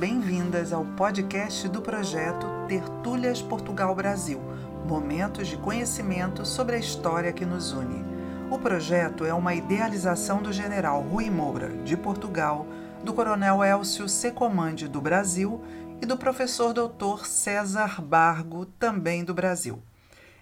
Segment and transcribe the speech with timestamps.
[0.00, 4.40] bem-vindas ao podcast do projeto Tertúlias Portugal Brasil
[4.88, 8.02] Momentos de conhecimento sobre a história que nos une.
[8.50, 12.66] O projeto é uma idealização do general Rui Moura, de Portugal,
[13.04, 15.62] do coronel Elcio Secomande, do Brasil,
[16.00, 19.82] e do professor doutor César Bargo, também do Brasil.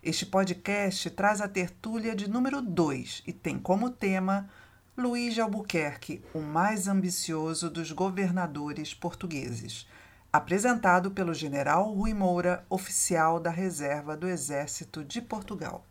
[0.01, 4.49] Este podcast traz a tertúlia de número 2 e tem como tema
[4.99, 9.87] Luiz de Albuquerque, o mais ambicioso dos governadores portugueses,
[10.33, 15.87] apresentado pelo general Rui Moura, oficial da Reserva do Exército de Portugal.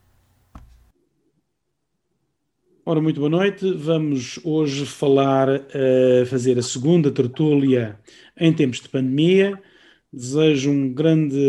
[2.86, 3.72] Ora, muito boa noite.
[3.76, 7.98] Vamos hoje falar, uh, fazer a segunda tertúlia
[8.36, 9.58] em tempos de pandemia.
[10.12, 11.40] Desejo um grande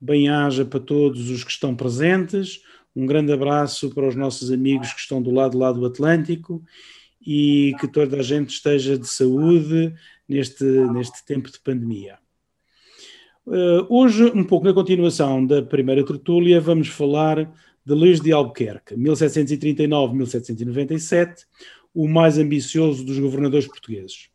[0.00, 2.62] bem-aja para todos os que estão presentes,
[2.94, 6.62] um grande abraço para os nossos amigos que estão do lado, lado do Atlântico
[7.24, 9.94] e que toda a gente esteja de saúde
[10.28, 12.18] neste, neste tempo de pandemia.
[13.46, 17.50] Uh, hoje, um pouco na continuação da primeira tertúlia, vamos falar
[17.84, 21.44] de Luís de Albuquerque, 1739-1797,
[21.92, 24.30] o mais ambicioso dos governadores portugueses.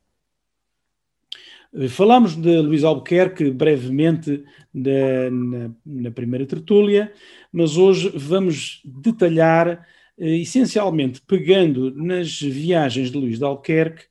[1.89, 7.14] Falámos de Luís Albuquerque brevemente na, na, primeira tertúlia,
[7.52, 9.86] mas hoje vamos detalhar,
[10.17, 14.05] eh, essencialmente pegando nas viagens de Luís de Albuquerque,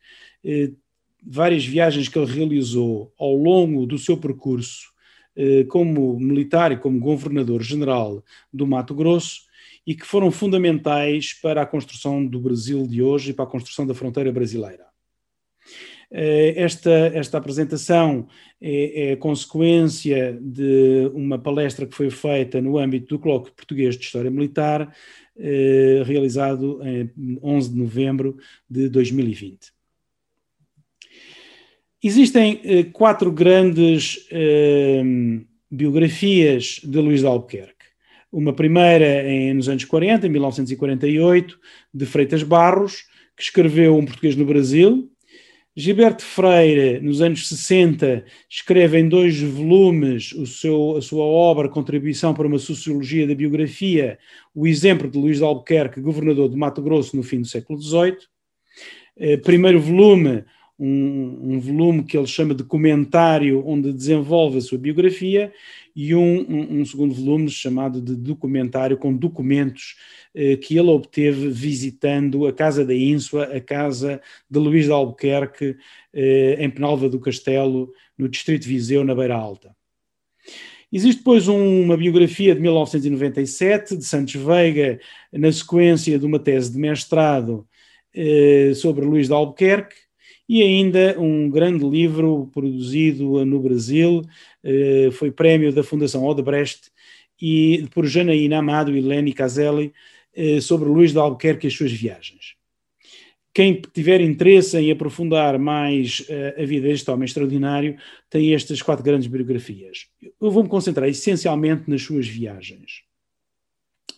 [0.45, 0.71] eh,
[1.27, 4.93] várias viagens que ele realizou ao longo do seu percurso
[5.35, 8.23] eh, como militar e como governador-general
[8.53, 9.41] do Mato Grosso
[9.85, 13.87] e que foram fundamentais para a construção do Brasil de hoje e para a construção
[13.87, 14.96] da fronteira brasileira.
[16.11, 18.29] Eh, esta, esta apresentação
[18.61, 24.05] é, é consequência de uma palestra que foi feita no âmbito do Colóquio Português de
[24.05, 24.95] História Militar,
[25.39, 28.37] eh, realizado em 11 de novembro
[28.69, 29.73] de 2020.
[32.03, 34.29] Existem eh, quatro grandes
[35.69, 37.75] biografias de Luís de Albuquerque.
[38.31, 41.59] Uma primeira em, nos anos 40, em 1948,
[41.93, 43.05] de Freitas Barros,
[43.37, 45.11] que escreveu Um Português no Brasil,
[45.79, 52.33] Gilberto Freire, nos anos 60, escreve em dois volumes o seu, a sua obra Contribuição
[52.33, 54.19] para uma Sociologia da Biografia,
[54.55, 58.17] o exemplo de Luís de Albuquerque, governador de Mato Grosso no fim do século XVIII.
[59.19, 60.45] Eh, primeiro volume,
[60.79, 65.53] um, um, volume que ele chama de comentário, onde desenvolve a sua biografia,
[65.95, 69.97] e um, um, um segundo volume chamado de documentário, com documentos
[70.35, 74.21] eh, que ele obteve visitando a Casa da Ínsua, a casa
[74.51, 75.77] de Luís de Albuquerque,
[76.13, 79.75] eh, em Penalva do Castelo, no Distrito de Viseu, na Beira Alta.
[80.93, 85.01] Existe depois uma biografia de 1997 de Santos Veiga,
[85.33, 87.67] na sequência de uma tese de mestrado
[88.15, 90.06] eh, sobre Luís de Albuquerque,
[90.49, 94.23] e ainda um grande livro produzido no Brasil,
[94.63, 96.91] eh, foi prémio da Fundação Odebrecht,
[97.41, 99.93] e por Janaína Amado e Leni Caselli,
[100.35, 102.57] eh, sobre Luís de Albuquerque e as suas viagens.
[103.57, 107.97] Quem tiver interesse em aprofundar mais uh, a vida deste homem extraordinário
[108.29, 110.09] tem estas quatro grandes biografias.
[110.39, 113.05] Eu vou-me concentrar essencialmente nas suas viagens.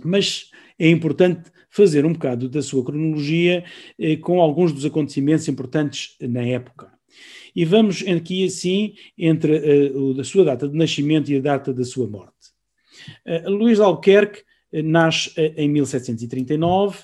[0.02, 3.64] Mas é importante fazer um bocado da sua cronologia
[3.98, 6.98] eh, com alguns dos acontecimentos importantes na época.
[7.54, 11.84] E vamos aqui assim entre uh, a sua data de nascimento e a data da
[11.84, 12.32] sua morte.
[13.26, 14.42] Uh, Luís Albuquerque
[14.72, 16.98] uh, nasce em 1739,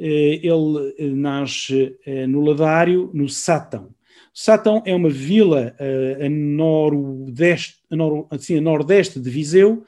[0.00, 1.98] ele nasce
[2.28, 3.92] no Ladário, no Sátão.
[4.32, 5.74] Sátão é uma vila
[6.24, 9.82] a, nordeste, a, nor, assim, a nordeste de Viseu,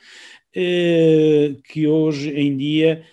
[0.52, 3.04] que hoje em dia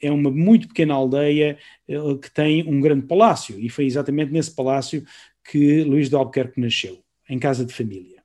[0.00, 4.54] é uma muito pequena aldeia eh, que tem um grande palácio, e foi exatamente nesse
[4.54, 5.04] palácio
[5.44, 8.18] que Luís de Albuquerque nasceu, em casa de família.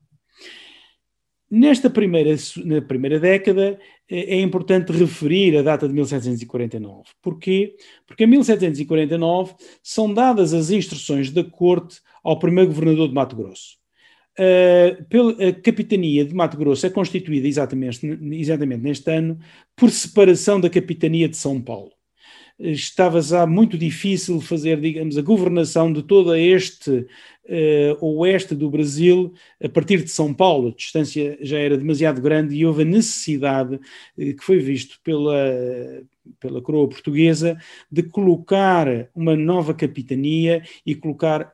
[1.50, 7.10] Nesta primeira, na primeira década, eh, é importante referir a data de 1749.
[7.22, 7.76] Porquê?
[8.08, 9.54] Porque em 1749
[9.84, 13.83] são dadas as instruções da corte ao primeiro governador de Mato Grosso.
[14.34, 19.38] Uh, pela, a capitania de Mato Grosso é constituída exatamente, exatamente neste ano
[19.76, 21.92] por separação da capitania de São Paulo.
[22.58, 29.34] Estava já muito difícil fazer, digamos, a governação de todo este uh, oeste do Brasil
[29.64, 30.70] a partir de São Paulo.
[30.70, 33.80] A distância já era demasiado grande e houve a necessidade, uh,
[34.18, 35.36] que foi visto pela,
[36.40, 37.56] pela coroa portuguesa,
[37.92, 41.52] de colocar uma nova capitania e colocar,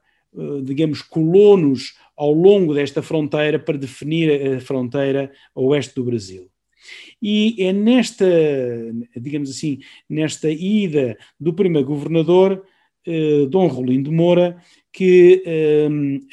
[0.64, 6.52] digamos, colonos ao longo desta fronteira para definir a fronteira a oeste do Brasil.
[7.22, 8.26] E é nesta,
[9.16, 9.80] digamos assim,
[10.10, 12.62] nesta ida do primeiro governador,
[13.08, 14.58] eh, Dom Rolindo Moura,
[14.92, 15.44] que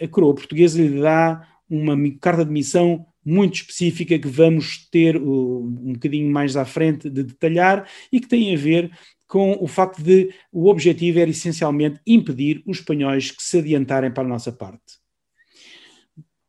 [0.02, 5.92] a coroa portuguesa lhe dá uma carta de missão muito específica que vamos ter um
[5.92, 8.90] bocadinho mais à frente de detalhar e que tem a ver
[9.26, 14.24] com o facto de o objetivo era essencialmente impedir os espanhóis que se adiantarem para
[14.24, 15.05] a nossa parte.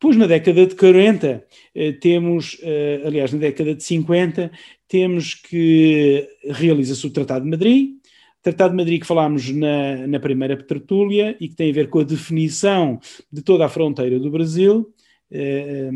[0.00, 4.50] Depois, na década de 40, eh, temos, eh, aliás, na década de 50,
[4.86, 7.98] temos que realiza-se o Tratado de Madrid,
[8.40, 11.98] Tratado de Madrid que falámos na, na primeira tertúlia e que tem a ver com
[11.98, 13.00] a definição
[13.30, 14.94] de toda a fronteira do Brasil.
[15.30, 15.90] Eh,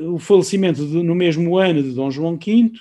[0.00, 2.72] o falecimento de, no mesmo ano de Dom João V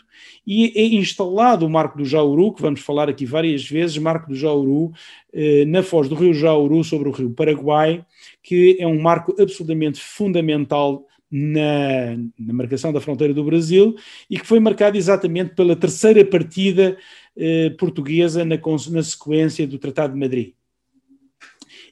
[0.45, 4.35] e é instalado o Marco do Jauru, que vamos falar aqui várias vezes, Marco do
[4.35, 4.91] Jauru,
[5.31, 8.05] eh, na foz do rio Jauru sobre o rio Paraguai,
[8.43, 13.95] que é um marco absolutamente fundamental na, na, marcação da fronteira do Brasil
[14.29, 16.95] e que foi marcado exatamente pela terceira partida
[17.35, 18.55] eh, portuguesa na,
[18.91, 20.53] na sequência do Tratado de Madrid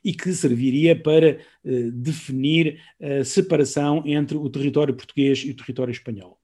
[0.03, 5.91] e que serviria para uh, definir a separação entre o território português e o território
[5.91, 6.39] espanhol.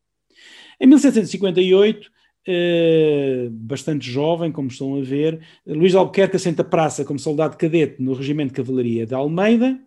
[0.79, 2.11] Em 1758, uh,
[2.47, 8.13] eh, bastante jovem, como estão a ver, Luís Albuquerque assenta praça como soldado cadete no
[8.13, 9.79] Regimento de Cavalaria de Almeida.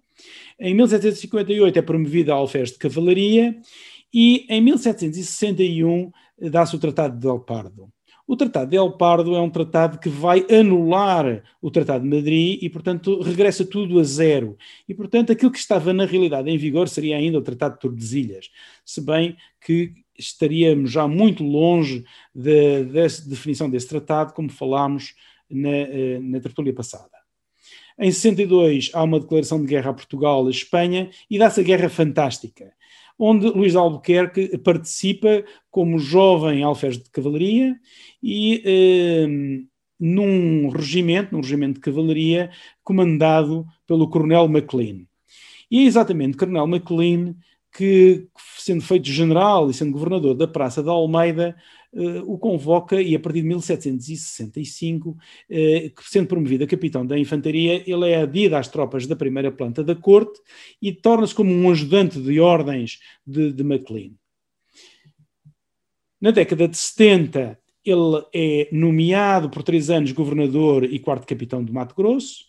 [0.60, 3.58] Em 1758 é promovido a alferes de Cavalaria
[4.12, 6.12] e em 1761
[6.50, 7.90] dá-se o Tratado de Del Pardo.
[8.26, 12.62] O Tratado de El Pardo é um tratado que vai anular o Tratado de Madrid
[12.62, 14.56] e, portanto, regressa tudo a zero.
[14.86, 18.50] E, portanto, aquilo que estava na realidade em vigor seria ainda o Tratado de Tordesilhas,
[18.84, 22.04] se bem que estaríamos já muito longe
[22.34, 25.14] da de, definição desse tratado, como falámos
[25.50, 27.19] na, eh, na tertúlia passada.
[28.00, 31.62] Em 62 há uma declaração de guerra a Portugal e a Espanha e dá-se a
[31.62, 32.72] Guerra Fantástica,
[33.18, 37.78] onde Luís Albuquerque participa como jovem alferes de cavalaria
[38.22, 39.26] e eh,
[40.00, 42.50] num regimento, num regimento de cavalaria,
[42.82, 45.02] comandado pelo Coronel MacLean.
[45.70, 47.34] E é exatamente Coronel MacLean
[47.70, 48.26] que,
[48.56, 51.54] sendo feito general e sendo governador da Praça da Almeida,
[51.92, 55.16] o convoca e a partir de 1765, uh,
[55.50, 59.82] eh, sendo promovido a capitão da infantaria, ele é adido às tropas da primeira planta
[59.82, 60.40] da corte
[60.80, 64.12] e torna-se como um ajudante de ordens de, de MacLean.
[66.20, 71.72] Na década de 70, ele é nomeado por três anos governador e quarto capitão de
[71.72, 72.44] Mato Grosso.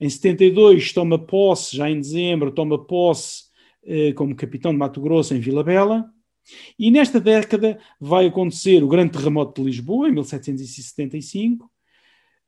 [0.00, 3.48] Em 72 toma posse, já em dezembro, toma posse
[3.84, 6.08] eh, como capitão de Mato Grosso em Vila Bela.
[6.78, 11.70] E nesta década vai acontecer o grande terremoto de Lisboa, em 1775.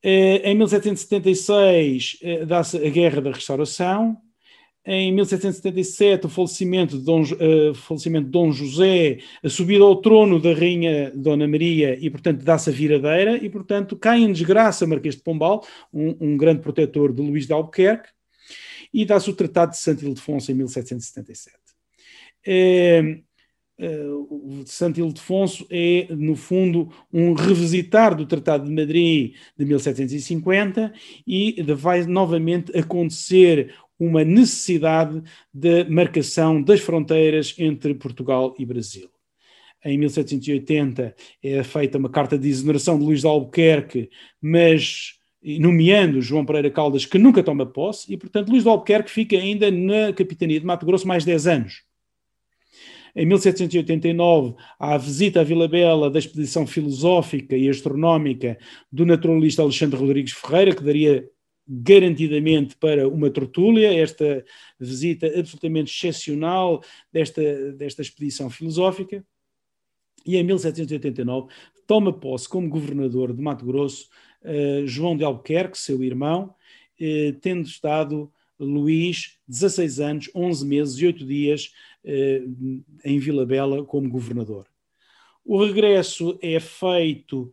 [0.03, 4.17] Eh, em 1776 eh, dá-se a Guerra da Restauração.
[4.85, 10.41] Em 1777, o falecimento de, Dom, uh, falecimento de Dom José, a subida ao trono
[10.41, 15.17] da Rainha Dona Maria, e, portanto, dá-se a viradeira, e, portanto, cai em desgraça Marquês
[15.17, 18.09] de Pombal, um, um grande protetor de Luís de Albuquerque,
[18.93, 21.57] e dá-se o Tratado de Santo Ildefonso em 1777.
[22.47, 23.21] É,
[24.29, 30.93] o Santo Ildefonso é, no fundo, um revisitar do Tratado de Madrid de 1750
[31.27, 35.23] e vai novamente acontecer uma necessidade
[35.53, 39.09] de marcação das fronteiras entre Portugal e Brasil.
[39.85, 44.11] Em 1780 é feita uma carta de exoneração de Luís de Albuquerque,
[44.41, 49.37] mas nomeando João Pereira Caldas, que nunca toma posse, e, portanto, Luís de Albuquerque fica
[49.37, 51.90] ainda na capitania de Mato Grosso mais 10 anos.
[53.15, 58.59] Em 1789, há a visita à Vila Bela da expedição filosófica e astronómica
[58.91, 61.29] do naturalista Alexandre Rodrigues Ferreira, que daria
[61.67, 64.45] garantidamente para uma tertúlia, esta
[64.79, 69.25] visita absolutamente excepcional desta, desta expedição filosófica.
[70.27, 71.49] E em 1789
[71.87, 74.09] toma posse como governador de Mato Grosso
[74.43, 76.55] uh, João de Albuquerque, seu irmão,
[77.01, 81.73] uh, tendo estado Luís 16 anos, 11 meses e 8 dias
[82.05, 84.67] em Vila Bela como governador.
[85.45, 87.53] O regresso é feito,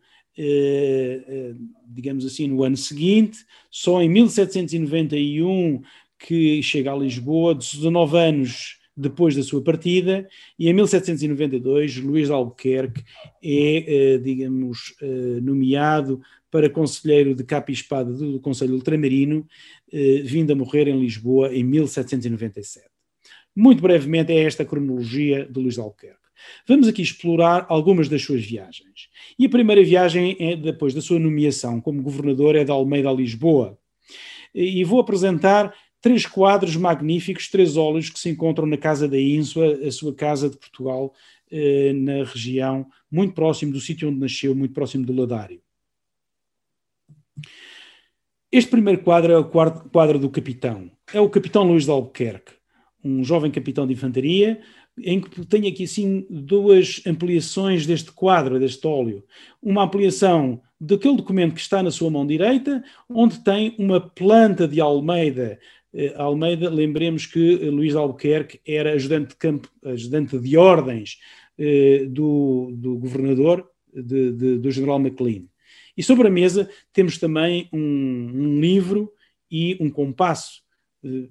[1.86, 5.82] digamos assim, no ano seguinte, só em 1791
[6.18, 10.28] que chega a Lisboa, 19 anos depois da sua partida,
[10.58, 13.04] e em 1792 Luís de Albuquerque
[13.42, 14.94] é, digamos,
[15.40, 19.46] nomeado para conselheiro de capa e espada do Conselho Ultramarino,
[19.92, 22.87] eh, vindo a morrer em Lisboa em 1797.
[23.58, 26.16] Muito brevemente é esta a cronologia de Luís Albuquerque.
[26.64, 29.08] Vamos aqui explorar algumas das suas viagens.
[29.36, 33.12] E a primeira viagem é depois da sua nomeação como governador é da Almeida a
[33.12, 33.76] Lisboa.
[34.54, 39.76] E vou apresentar três quadros magníficos, três óleos que se encontram na Casa da Ínsua,
[39.84, 41.12] a sua casa de Portugal,
[41.50, 45.60] eh, na região, muito próximo do sítio onde nasceu, muito próximo do Ladário.
[48.52, 49.50] Este primeiro quadro é o
[49.90, 50.88] quadro do capitão.
[51.12, 52.57] É o capitão Luís de Albuquerque,
[53.02, 54.60] um jovem capitão de infantaria,
[55.00, 59.24] em que tenho aqui assim duas ampliações deste quadro, deste óleo.
[59.62, 64.80] Uma ampliação daquele documento que está na sua mão direita, onde tem uma planta de
[64.80, 65.58] Almeida.
[65.92, 71.18] Eh, Almeida, lembremos que Luís de Albuquerque era ajudante de, campo, ajudante de ordens
[71.56, 75.44] eh, do, do governador, de, de, do general MacLean.
[75.96, 79.12] E sobre a mesa temos também um, um livro
[79.50, 80.62] e um compasso,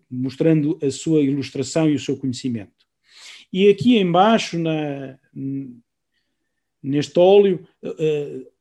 [0.09, 2.85] mostrando a sua ilustração e o seu conhecimento.
[3.51, 5.17] E aqui embaixo, na,
[6.81, 8.57] neste óleo, uh,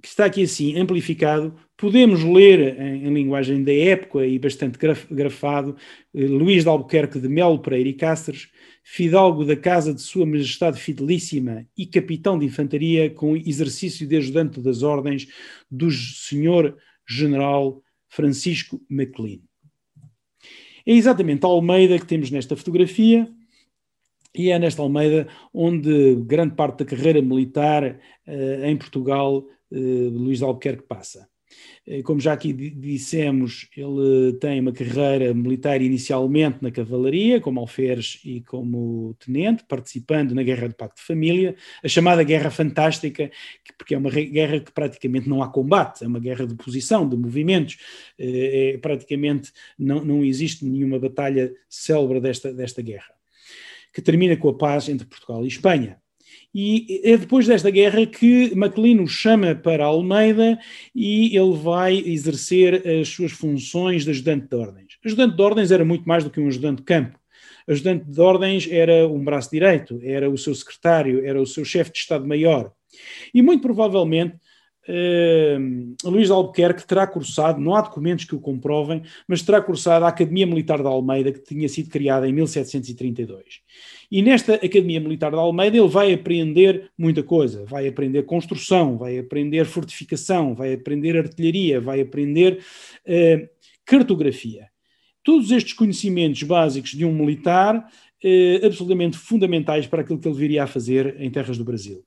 [0.00, 5.06] que está aqui assim, amplificado, podemos ler em, em linguagem da época e bastante graf,
[5.10, 5.76] grafado,
[6.12, 8.48] Luís de Albuquerque de Melo Pereira e Cáceres,
[8.82, 14.60] fidalgo da casa de Sua Majestade Fidelíssima e capitão de infantaria com exercício de ajudante
[14.60, 15.26] das ordens
[15.70, 16.76] do Senhor
[17.08, 17.82] General
[18.14, 19.40] Francisco MacLean.
[20.86, 23.28] É exatamente a Almeida que temos nesta fotografia,
[24.34, 29.38] e é nesta Almeida onde grande parte da carreira militar uh, em Portugal
[29.70, 31.28] uh, Luís Albuquerque passa.
[31.86, 38.20] Uh, como já aqui dissemos, ele tem uma carreira militar inicialmente na cavalaria, como alferes
[38.24, 43.30] e como tenente, participando na Guerra do Pacto de Família, a chamada Guerra Fantástica,
[43.76, 47.16] porque é uma guerra que praticamente não há combate, é uma guerra de posição, de
[47.16, 47.76] movimentos,
[48.18, 53.14] é, praticamente não, não existe nenhuma batalha célebre desta, desta guerra
[53.94, 55.96] que termina com a paz entre Portugal e Espanha.
[56.54, 60.56] E é depois desta guerra que Maclino chama para Almeida
[60.94, 64.98] e ele vai exercer as suas funções de ajudante de ordens.
[65.04, 67.18] Ajudante de ordens era muito mais do que um ajudante de campo.
[67.66, 71.90] Ajudante de ordens era um braço direito, era o seu secretário, era o seu chefe
[71.90, 72.70] de Estado-Maior.
[73.32, 74.36] E muito provavelmente
[74.86, 80.08] Uh, Luís Albuquerque terá cursado, não há documentos que o comprovem, mas terá cursado a
[80.08, 83.62] Academia Militar de Almeida, que tinha sido criada em 1732.
[84.10, 89.18] E nesta Academia Militar de Almeida ele vai aprender muita coisa, vai aprender construção, vai
[89.18, 92.58] aprender fortificação, vai aprender artilharia, vai aprender
[93.06, 93.48] uh,
[93.86, 94.68] cartografia.
[95.22, 100.64] Todos estes conhecimentos básicos de um militar, uh, absolutamente fundamentais para aquilo que ele viria
[100.64, 102.04] a fazer em terras do Brasil.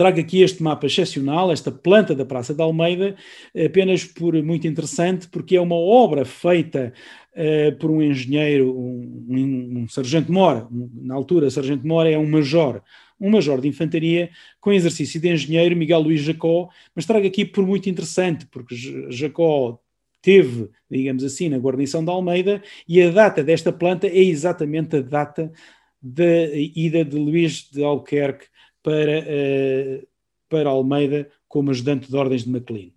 [0.00, 3.14] Trago aqui este mapa excepcional, esta planta da Praça de Almeida,
[3.54, 6.94] apenas por muito interessante, porque é uma obra feita
[7.34, 12.16] uh, por um engenheiro, um, um, um sargento mora, um, na altura sargento mora é
[12.16, 12.82] um major,
[13.20, 17.66] um major de infantaria com exercício de engenheiro, Miguel Luís Jacó, mas trago aqui por
[17.66, 18.74] muito interessante, porque
[19.10, 19.78] Jacó
[20.22, 25.02] teve, digamos assim, na guarnição de Almeida, e a data desta planta é exatamente a
[25.02, 25.52] data
[26.00, 28.46] da ida de Luís de Albuquerque
[28.82, 30.06] para, uh,
[30.48, 32.90] para Almeida como ajudante de ordens de Maclean.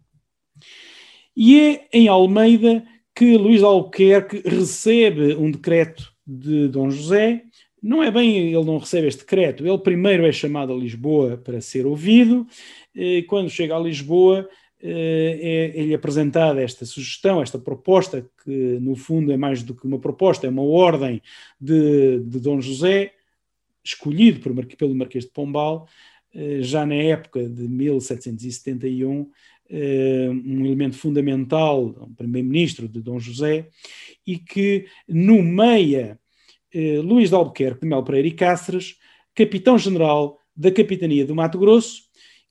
[1.35, 2.83] E é em Almeida
[3.15, 7.43] que Luís Albuquerque recebe um decreto de Dom José.
[7.81, 11.59] Não é bem, ele não recebe este decreto, ele primeiro é chamado a Lisboa para
[11.59, 12.47] ser ouvido.
[12.95, 14.47] E quando chega a Lisboa,
[14.85, 19.87] eh, é, é-lhe apresentada esta sugestão, esta proposta, que no fundo é mais do que
[19.87, 21.21] uma proposta, é uma ordem
[21.59, 23.13] de, de Dom José,
[23.83, 24.39] escolhido
[24.77, 25.87] pelo Marquês de Pombal,
[26.33, 29.29] eh, já na época de 1771,
[29.69, 33.69] eh, um elemento fundamental, um primeiro-ministro de Dom José,
[34.25, 36.19] e que nomeia
[36.73, 38.97] eh, Luís de Albuquerque de Mel Pereira e Cáceres,
[39.35, 42.03] capitão-general da Capitania do Mato Grosso,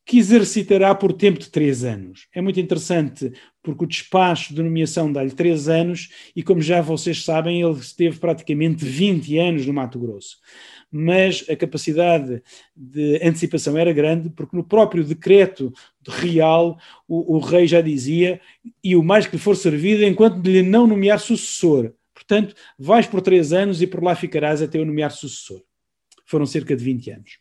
[0.05, 2.27] que exercitará por tempo de três anos.
[2.35, 7.25] É muito interessante porque o despacho de nomeação dá-lhe três anos e, como já vocês
[7.25, 10.39] sabem, ele esteve praticamente 20 anos no Mato Grosso
[10.93, 12.43] mas a capacidade
[12.77, 15.73] de antecipação era grande, porque no próprio decreto
[16.07, 18.39] real o, o rei já dizia,
[18.85, 21.95] e o mais que lhe for servido, enquanto lhe não nomear sucessor.
[22.13, 25.63] Portanto, vais por três anos e por lá ficarás até eu nomear sucessor.
[26.27, 27.39] Foram cerca de 20 anos.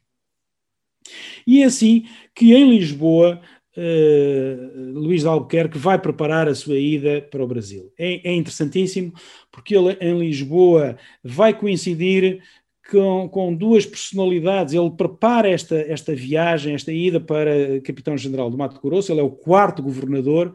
[1.45, 3.41] E é assim que em Lisboa
[3.73, 7.89] Uh, Luís de Albuquerque vai preparar a sua ida para o Brasil.
[7.97, 9.13] É, é, interessantíssimo
[9.49, 12.43] porque ele em Lisboa vai coincidir
[12.91, 14.73] com, com, duas personalidades.
[14.73, 19.11] Ele prepara esta, esta viagem, esta ida para Capitão-General do Mato Grosso.
[19.11, 20.53] Ele é o quarto governador,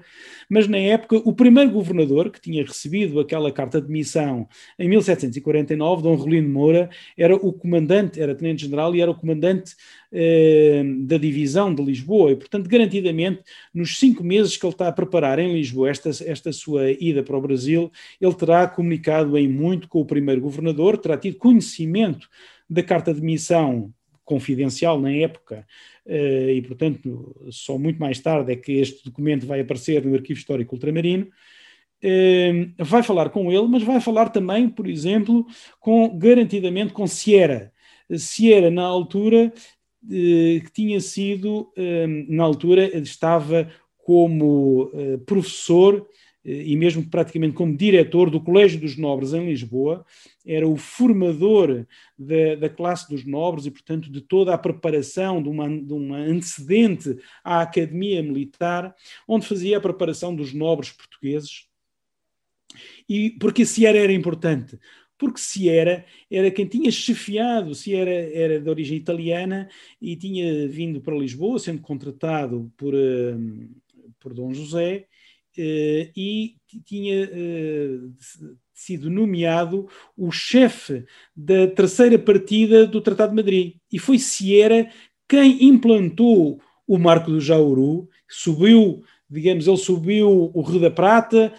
[0.48, 4.46] mas na época, o primeiro governador que tinha recebido aquela carta de missão
[4.78, 9.74] em 1749, Dom Rolino Moura, era o comandante, era tenente-general e era o comandante
[11.06, 12.32] da divisão de Lisboa.
[12.32, 13.42] E, portanto, garantidamente,
[13.74, 17.36] nos cinco meses que ele está a preparar em Lisboa esta, esta sua ida para
[17.36, 22.28] o Brasil, ele terá comunicado em muito com o primeiro governador, terá tido conhecimento
[22.68, 23.92] da carta de missão
[24.24, 25.64] confidencial na época,
[26.04, 30.38] uh, e portanto só muito mais tarde é que este documento vai aparecer no Arquivo
[30.38, 35.46] Histórico Ultramarino, uh, vai falar com ele, mas vai falar também, por exemplo,
[35.80, 37.72] com, garantidamente com Sierra.
[38.18, 39.52] Sierra, na altura,
[40.08, 41.72] que tinha sido,
[42.28, 44.90] na altura, estava como
[45.26, 46.06] professor
[46.46, 50.06] e mesmo praticamente como diretor do Colégio dos Nobres em Lisboa,
[50.46, 51.84] era o formador
[52.16, 56.18] da, da classe dos nobres e, portanto, de toda a preparação de uma, de uma
[56.18, 58.94] antecedente à Academia Militar,
[59.26, 61.66] onde fazia a preparação dos nobres portugueses.
[63.08, 64.78] E porque se era, era importante?
[65.18, 69.68] Porque se era, era quem tinha chefiado, se era, era de origem italiana
[70.00, 73.70] e tinha vindo para Lisboa, sendo contratado por, uh,
[74.20, 75.06] por Dom José,
[75.58, 77.98] eh, e tinha eh,
[78.74, 81.04] sido nomeado o chefe
[81.34, 83.76] da terceira partida do Tratado de Madrid.
[83.90, 84.90] E foi Sierra
[85.26, 91.52] quem implantou o Marco do Jauru, subiu, digamos, ele subiu o Rio da Prata,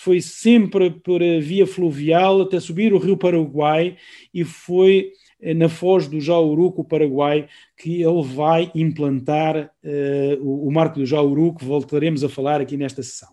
[0.00, 3.96] foi sempre por via fluvial até subir o Rio Paraguai
[4.32, 10.68] e foi eh, na foz do Jauru, o Paraguai, que ele vai implantar uh, o,
[10.68, 13.28] o, Marco do Jauru, que voltaremos a falar aqui nesta sessão.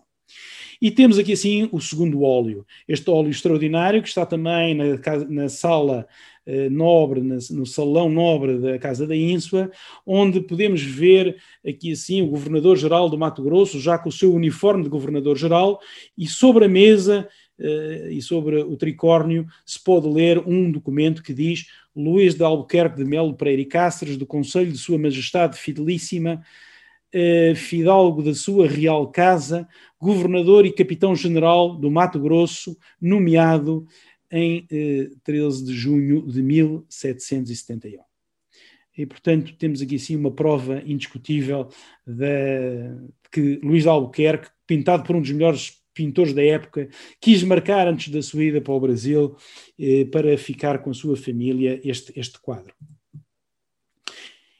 [0.80, 4.84] E temos aqui assim o segundo óleo, este óleo extraordinário que está também na,
[5.28, 6.06] na sala
[6.70, 9.70] nobre, na, no salão nobre da Casa da Ínsua,
[10.06, 11.36] onde podemos ver
[11.66, 15.80] aqui assim o governador-geral do Mato Grosso, já com o seu uniforme de governador-geral,
[16.16, 17.28] e sobre a mesa
[17.58, 22.96] uh, e sobre o tricórnio se pode ler um documento que diz Luís de Albuquerque
[22.96, 26.42] de Melo Pereira e Cáceres, do Conselho de Sua Majestade Fidelíssima,
[27.14, 29.68] uh, fidalgo da sua real casa,
[30.00, 33.86] governador e capitão-general do Mato Grosso, nomeado
[34.30, 38.02] em uh, 13 de junho de 1771.
[38.96, 41.68] E, portanto, temos aqui sim uma prova indiscutível
[42.04, 42.90] de
[43.30, 46.88] que Luís de Albuquerque, pintado por um dos melhores pintores da época,
[47.20, 49.36] quis marcar antes da sua ida para o Brasil
[49.78, 52.72] eh, para ficar com a sua família este, este quadro.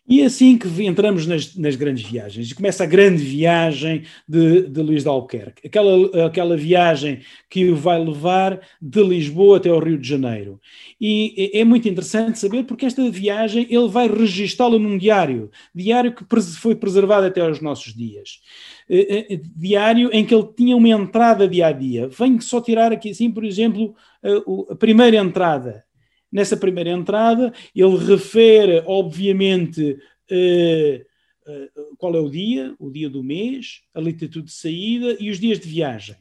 [0.09, 2.51] E é assim que entramos nas, nas, grandes viagens.
[2.51, 5.66] E começa a grande viagem de, de Luís de Albuquerque.
[5.66, 10.59] Aquela, aquela viagem que o vai levar de Lisboa até ao Rio de Janeiro.
[10.99, 15.51] E é, é muito interessante saber porque esta viagem ele vai registá-la num diário.
[15.75, 16.25] Diário que
[16.59, 18.40] foi preservado até aos nossos dias.
[18.88, 22.09] Eh, eh, diário em que ele tinha uma entrada dia a dia.
[22.09, 25.85] Venho só tirar aqui assim, por exemplo, a, a primeira entrada
[26.30, 29.98] Nessa primeira entrada, ele refere, obviamente,
[30.30, 35.30] uh, uh, qual é o dia, o dia do mês, a latitude de saída e
[35.30, 36.16] os dias de viagem.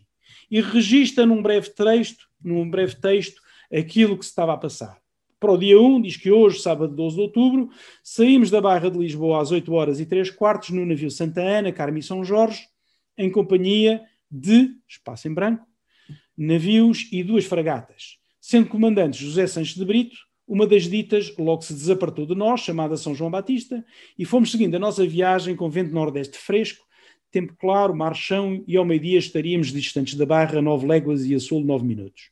[0.50, 3.42] E registra num breve texto, num breve texto,
[3.72, 4.98] aquilo que se estava a passar.
[5.40, 7.70] Para o dia 1, diz que hoje, sábado 12 de outubro,
[8.02, 11.72] saímos da Barra de Lisboa às 8 horas e 3 quartos no navio Santa Ana,
[11.72, 12.66] Carme e São Jorge,
[13.18, 15.68] em companhia de, espaço em branco,
[16.36, 18.18] navios e duas fragatas
[18.48, 20.16] sendo comandante José Sanches de Brito,
[20.48, 23.84] uma das ditas logo se desapartou de nós, chamada São João Batista,
[24.18, 26.86] e fomos seguindo a nossa viagem com vento nordeste fresco,
[27.30, 31.42] tempo claro, mar chão, e ao meio-dia estaríamos distantes da Barra, nove léguas e a
[31.42, 32.30] sul, nove minutos.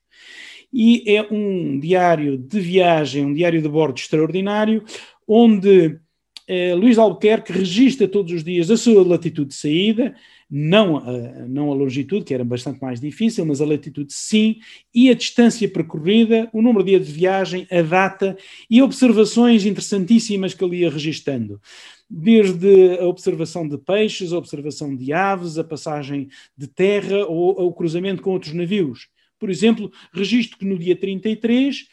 [0.72, 4.86] E é um diário de viagem, um diário de bordo extraordinário,
[5.28, 6.00] onde
[6.48, 10.16] eh, Luís Albuquerque registra todos os dias a sua latitude de saída,
[10.50, 11.12] não a,
[11.48, 14.60] não a longitude, que era bastante mais difícil, mas a latitude sim,
[14.94, 18.38] e a distância percorrida, o número de dias de viagem, a data
[18.70, 21.60] e observações interessantíssimas que ele ia registando.
[22.08, 27.74] Desde a observação de peixes, a observação de aves, a passagem de terra ou o
[27.74, 29.08] cruzamento com outros navios.
[29.40, 31.86] Por exemplo, registro que no dia 33 eh,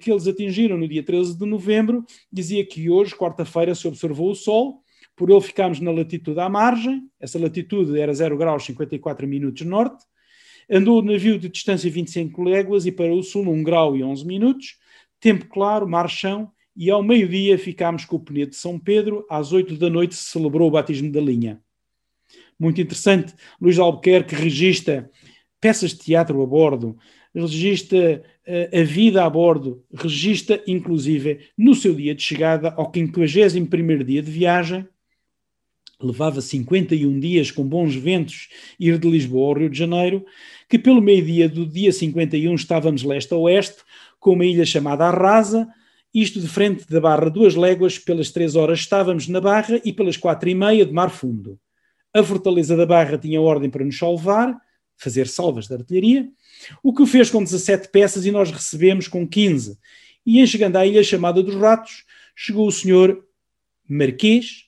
[0.00, 4.34] que eles atingiram no dia 13 de novembro, dizia que hoje, quarta-feira, se observou o
[4.34, 4.82] Sol,
[5.16, 10.04] por ele ficámos na latitude à margem, essa latitude era 0 graus 54 minutos norte,
[10.70, 14.26] andou o navio de distância 25 léguas e para o sul 1 grau e 11
[14.26, 14.78] minutos,
[15.20, 19.52] tempo claro, mar chão, e ao meio-dia ficámos com o penedo de São Pedro, às
[19.52, 21.60] 8 da noite se celebrou o batismo da linha.
[22.58, 25.10] Muito interessante, Luís Albuquerque registra
[25.60, 26.96] peças de teatro a bordo,
[27.34, 34.04] registra uh, a vida a bordo, registra inclusive no seu dia de chegada ao 51º
[34.04, 34.86] dia de viagem,
[36.00, 40.24] levava 51 dias com bons ventos ir de Lisboa ao Rio de Janeiro,
[40.68, 43.82] que pelo meio-dia do dia 51 estávamos leste a oeste,
[44.20, 45.68] com uma ilha chamada Arrasa,
[46.12, 50.16] isto de frente da Barra duas léguas, pelas três horas estávamos na Barra e pelas
[50.16, 51.58] quatro e meia de mar fundo.
[52.14, 54.56] A fortaleza da Barra tinha ordem para nos salvar,
[54.96, 56.28] fazer salvas de artilharia,
[56.82, 59.78] o que o fez com 17 peças e nós recebemos com 15.
[60.24, 62.04] E em chegando à ilha chamada dos Ratos,
[62.34, 63.24] chegou o senhor
[63.88, 64.64] Marquês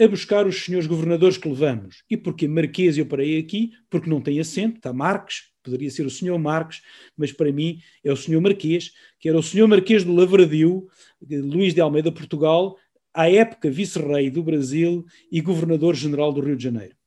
[0.00, 2.04] a buscar os senhores governadores que levamos.
[2.08, 3.72] E porque Marquês eu parei aqui?
[3.90, 6.82] Porque não tem acento, está Marques, poderia ser o senhor Marques,
[7.16, 10.86] mas para mim é o senhor Marquês, que era o senhor Marquês do Lavradio,
[11.20, 12.76] Luís de Almeida, Portugal,
[13.12, 16.97] à época vice-rei do Brasil e governador-general do Rio de Janeiro.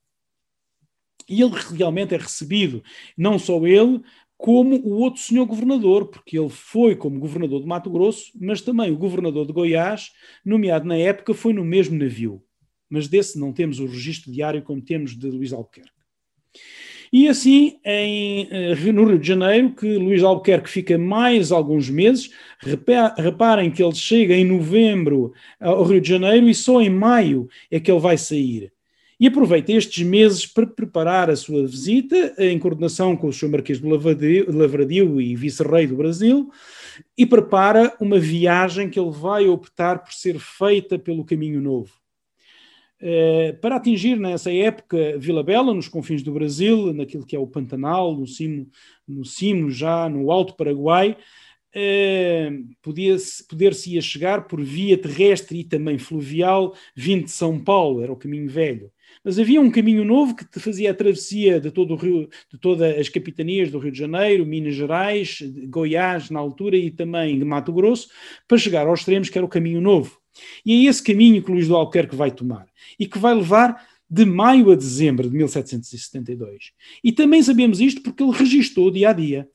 [1.31, 2.83] E ele realmente é recebido,
[3.17, 4.01] não só ele,
[4.37, 8.91] como o outro senhor governador, porque ele foi como governador de Mato Grosso, mas também
[8.91, 10.11] o governador de Goiás,
[10.43, 12.43] nomeado na época, foi no mesmo navio.
[12.89, 15.91] Mas desse não temos o registro diário como temos de Luís Albuquerque.
[17.13, 22.29] E assim, em, eh, no Rio de Janeiro, que Luís Albuquerque fica mais alguns meses,
[23.17, 27.79] reparem que ele chega em novembro ao Rio de Janeiro e só em maio é
[27.79, 28.73] que ele vai sair
[29.21, 33.49] e aproveita estes meses para preparar a sua visita, em coordenação com o Sr.
[33.49, 36.49] Marquês de Lavradio e vice-rei do Brasil,
[37.15, 41.91] e prepara uma viagem que ele vai optar por ser feita pelo Caminho Novo.
[42.99, 47.45] Uh, para atingir nessa época Vila Bela, nos confins do Brasil, naquilo que é o
[47.45, 48.67] Pantanal, no cimo,
[49.07, 51.15] no cimo já no Alto Paraguai,
[52.81, 58.17] podia-se, poder-se-ia chegar por via terrestre e também fluvial, vindo de São Paulo, era o
[58.17, 58.91] caminho velho.
[59.23, 62.97] Mas havia um caminho novo que fazia a travessia de todo o Rio, de todas
[62.97, 67.71] as capitanias do Rio de Janeiro, Minas Gerais, Goiás na altura e também de Mato
[67.71, 68.09] Grosso,
[68.47, 70.17] para chegar aos extremos, que era o caminho novo.
[70.65, 72.65] E é esse caminho que Luís do Albuquerque vai tomar
[72.99, 76.71] e que vai levar de maio a dezembro de 1772.
[77.03, 79.47] E também sabemos isto porque ele registou dia a dia.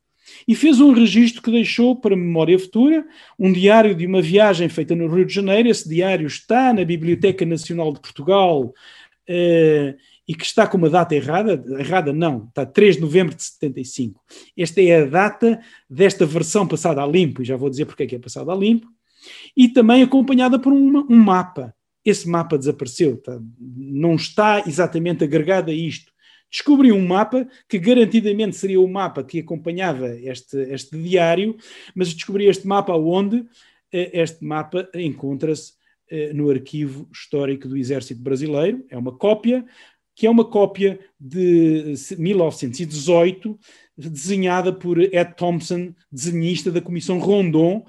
[0.49, 3.07] E fez um registro que deixou para memória futura,
[3.39, 5.69] um diário de uma viagem feita no Rio de Janeiro.
[5.69, 8.75] Esse diário está na Biblioteca Nacional de Portugal,
[9.29, 9.97] uh,
[10.29, 14.21] e que está com uma data errada, errada não, está 3 de novembro de 75.
[14.57, 18.07] Esta é a data desta versão passada a limpo, e já vou dizer porque é
[18.07, 18.89] que é passada a limpo,
[19.57, 21.75] e também acompanhada por uma, um mapa.
[22.05, 23.39] Esse mapa desapareceu, tá?
[23.59, 26.13] não está exatamente agregado a isto.
[26.51, 31.57] Descobri um mapa que garantidamente seria o mapa que acompanhava este, este diário,
[31.95, 33.45] mas descobri este mapa onde
[33.93, 35.73] eh, este mapa encontra-se
[36.35, 38.85] no arquivo histórico do Exército Brasileiro.
[38.89, 39.65] É uma cópia,
[40.15, 43.59] que é uma cópia de 1918,
[43.97, 47.85] desenhada por Ed Thompson, desenhista da Comissão Rondon,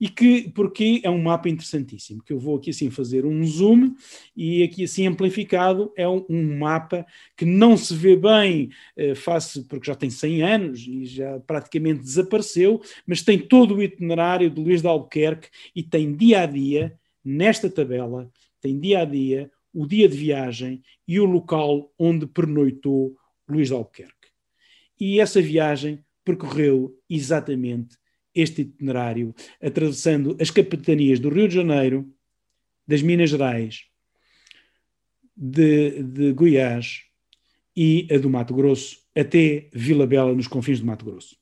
[0.00, 3.94] e que, porque é um mapa interessantíssimo, que eu vou aqui assim fazer um zoom,
[4.36, 7.06] e aqui assim amplificado, é um, um mapa
[7.36, 12.00] que não se vê bem eh, face, porque já tem 100 anos e já praticamente
[12.00, 16.98] desapareceu, mas tem todo o itinerário de Luís de Albuquerque e tem dia a dia
[17.24, 18.30] nesta tabela
[18.60, 23.16] tem dia a dia o dia de viagem e o local onde pernoitou
[23.48, 24.28] Luís de Albuquerque.
[25.00, 27.96] E essa viagem percorreu exatamente
[28.34, 32.10] este itinerário, atravessando as capitanias do Rio de Janeiro,
[32.86, 33.84] das Minas Gerais,
[35.36, 37.02] de, de Goiás
[37.76, 41.41] e a do Mato Grosso, até Vila Bela, nos confins do Mato Grosso.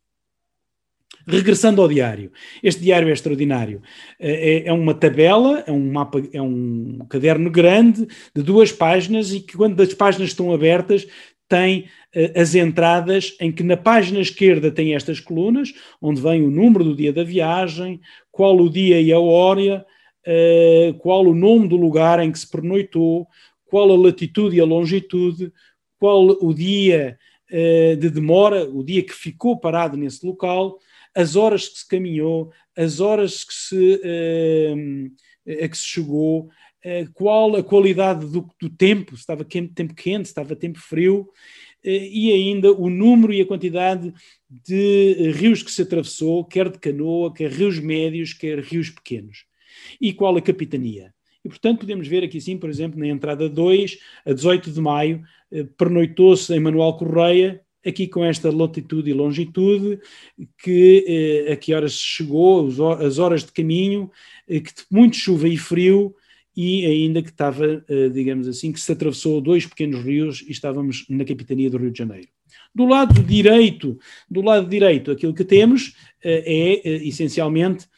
[1.27, 3.83] Regressando ao diário, este diário é extraordinário.
[4.19, 9.41] É, é, uma tabela, é um mapa, é um caderno grande de duas páginas e
[9.41, 11.07] que quando as páginas estão abertas
[11.49, 16.51] tem uh, as entradas em que na página esquerda tem estas colunas, onde vem o
[16.51, 19.85] número do dia da viagem, qual o dia e a hora,
[20.27, 23.27] uh, qual o nome do lugar em que se pernoitou,
[23.67, 25.53] qual a latitude e a longitude,
[25.99, 27.19] qual o dia
[27.51, 30.79] uh, de demora, o dia que ficou parado nesse local,
[31.15, 37.13] as horas que se caminhou, as horas que se, uh, a que se chegou, uh,
[37.13, 41.23] qual a qualidade do, do tempo, se estava quente, tempo quente, se estava tempo frio,
[41.23, 44.13] uh, e ainda o número e a quantidade
[44.49, 49.45] de rios que se atravessou, quer de canoa, quer rios médios, quer rios pequenos.
[50.01, 51.13] E qual a capitania.
[51.45, 55.23] E, portanto, podemos ver aqui sim, por exemplo, na entrada 2, a 18 de maio,
[55.79, 59.99] pernoitou-se em Manuel Correia, aqui com esta latitude e longitude,
[60.59, 64.11] que eh, a que horas chegou, as horas de caminho,
[64.49, 66.15] eh, que muito chuva e frio,
[66.57, 71.07] e ainda que estava, eh, digamos assim, que se atravessou dois pequenos rios e estávamos
[71.09, 72.29] na capitania do Rio de Janeiro.
[72.75, 77.89] Do lado direito, do lado direito, aquilo que temos é, essencialmente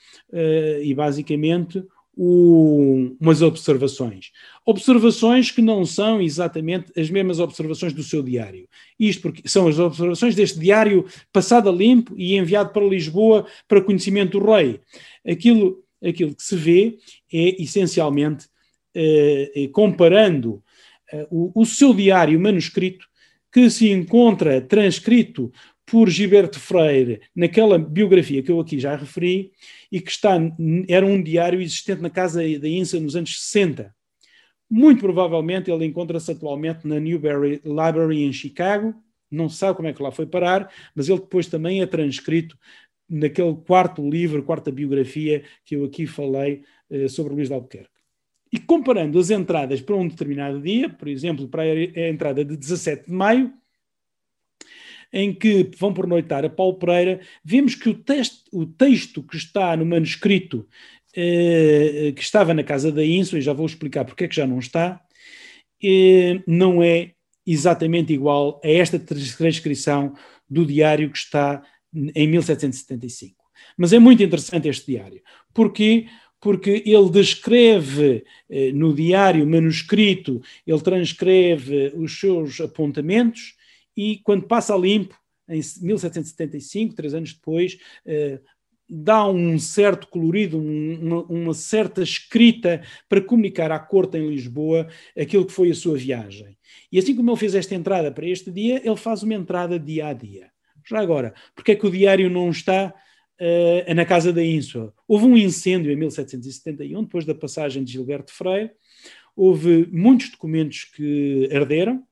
[0.83, 1.83] e basicamente
[2.17, 4.31] o, umas observações.
[4.65, 8.69] Observações que não são exatamente as mesmas observações do seu diário.
[8.99, 13.83] Isto porque são as observações deste diário passado a limpo e enviado para Lisboa para
[13.83, 14.81] conhecimento do rei.
[15.27, 16.99] Aquilo, aquilo que se vê
[17.33, 18.47] é essencialmente
[18.95, 20.63] eh, comparando
[21.11, 23.07] eh, o, o seu diário manuscrito
[23.53, 25.53] que se encontra transcrito
[25.87, 29.53] por Gilberto Freire naquela biografia que eu aqui já referi
[29.91, 30.39] e que está,
[30.89, 33.95] era um diário existente na casa da INSA nos anos 60.
[34.71, 38.95] Muito provavelmente ele encontra-se atualmente na Newberry Library em Chicago,
[39.31, 42.57] não se sabe como é que lá foi parar, mas ele depois também é transcrito
[43.09, 47.91] naquele quarto livro, quarta biografia que eu aqui falei eh, sobre Luís de Albuquerque.
[48.53, 53.07] E comparando as entradas para um determinado dia, por exemplo, para a entrada de 17
[53.07, 53.53] de maio,
[55.13, 59.37] em que vão por noitar a Paulo Pereira, vemos que o, texto, o texto que
[59.37, 60.67] está no manuscrito
[61.15, 64.47] eh, que estava na casa da INSO, e já vou explicar porque é que já
[64.47, 64.99] não está,
[65.83, 67.13] eh, não é
[67.47, 70.15] exatamente igual a esta transcrição
[70.49, 71.63] do diário que está
[71.95, 73.37] em 1775.
[73.77, 75.21] Mas é muito interessante este diário.
[75.53, 76.07] Porquê?
[76.41, 83.55] Porque ele descreve eh, no diário manuscrito, ele transcreve os seus apontamentos
[83.97, 85.17] e quando passa a limpo,
[85.49, 87.77] em 1775, três anos depois,
[88.07, 88.41] eh,
[88.89, 95.47] dá um certo colorido, uma, uma, certa escrita para comunicar à corte em Lisboa aquilo
[95.47, 96.57] que foi a sua viagem.
[96.91, 100.09] E assim como ele fez esta entrada para este dia, ele faz uma entrada dia
[100.09, 100.51] a dia.
[100.87, 102.93] Já agora, porque é que o diário não está
[103.41, 104.93] uh, na casa da Ínsua?
[105.09, 108.73] Houve um incêndio em 1771, depois da passagem de Gilberto Freire,
[109.35, 112.12] houve muitos documentos que arderam, eh,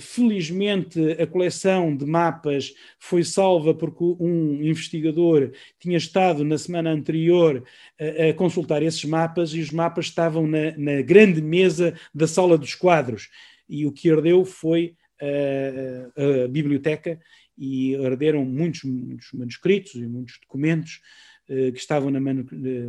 [0.00, 7.64] Felizmente, a coleção de mapas foi salva porque um investigador tinha estado na semana anterior
[8.00, 12.58] a, a consultar esses mapas e os mapas estavam na, na, grande mesa da sala
[12.58, 13.28] dos quadros.
[13.68, 17.20] E o que ardeu foi a, a biblioteca
[17.56, 21.00] e arderam muitos, muitos, manuscritos e muitos documentos
[21.46, 22.20] que estavam, na,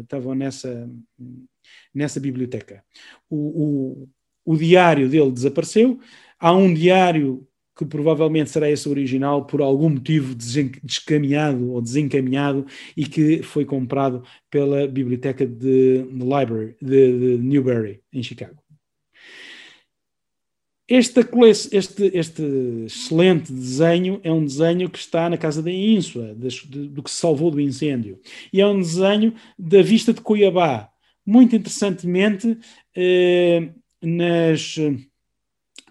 [0.02, 0.90] estavam nessa,
[1.94, 2.84] nessa biblioteca.
[3.30, 4.10] O, o,
[4.46, 6.00] o diário dele desapareceu
[6.40, 7.46] Há um diário
[7.78, 14.24] que provavelmente será esse original por algum motivo descaminhado ou desencaminhado e que foi comprado
[14.50, 18.58] pela biblioteca de, de Library de, de Newberry em Chicago.
[20.88, 21.22] Este,
[21.72, 22.44] este, este,
[22.86, 27.52] excelente desenho é um desenho que está na casa da Ínsua, do que se salvou
[27.52, 28.20] do incêndio.
[28.52, 30.90] E é um desenho da vista de Cuiabá.
[31.24, 32.58] Muito interessantemente,
[32.96, 33.70] eh,
[34.02, 34.78] nas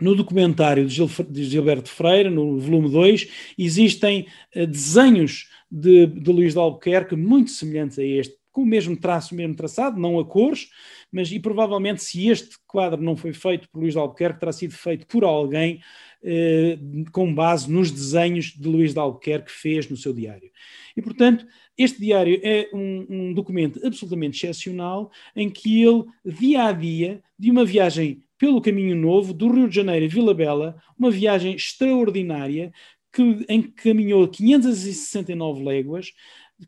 [0.01, 6.31] no documentário de, Gil, de Gilberto Freire, no volume 2, existem uh, desenhos de, de
[6.31, 10.19] Luís de Albuquerque muito semelhantes a este, com o mesmo traço, o mesmo traçado, não
[10.19, 10.69] a cores,
[11.13, 14.75] mas e provavelmente se este quadro não foi feito por Luís de Albuquerque, terá sido
[14.75, 15.81] feito por alguém
[17.13, 20.51] com base nos desenhos de Luís de Albuquerque que fez no seu diário.
[20.97, 26.73] E, portanto, este diário é um, um documento absolutamente excepcional em que ele, dia a
[26.73, 31.11] dia, de uma viagem pelo Caminho Novo, do Rio de Janeiro a Vila Bela, uma
[31.11, 32.73] viagem extraordinária
[33.13, 36.13] que, em que caminhou 569 léguas,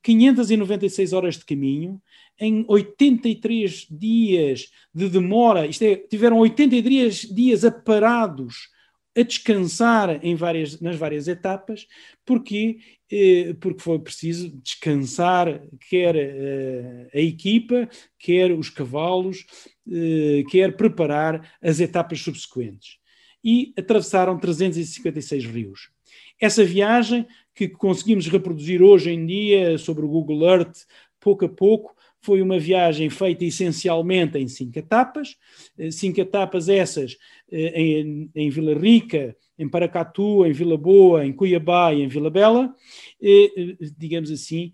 [0.02, 2.00] 596 horas de caminho,
[2.38, 8.68] em 83 dias de demora, isto é, tiveram 83 dias aparados
[9.16, 11.87] a descansar em várias, nas várias etapas,
[12.25, 12.79] porque,
[13.11, 19.44] eh, porque foi preciso descansar quer eh, a equipa, quer os cavalos,
[19.90, 22.99] eh, quer preparar as etapas subsequentes.
[23.42, 25.90] E atravessaram 356 rios.
[26.38, 30.87] Essa viagem, que conseguimos reproduzir hoje em dia sobre o Google Earth,
[31.18, 35.37] pouco a pouco, foi uma viagem feita essencialmente em cinco etapas,
[35.78, 37.16] eh, cinco etapas essas
[37.50, 42.30] eh, em, em Vila Rica, em Paracatu, em Vila Boa, em Cuiabá e em Vila
[42.30, 42.74] Bela,
[43.20, 44.72] e, digamos assim,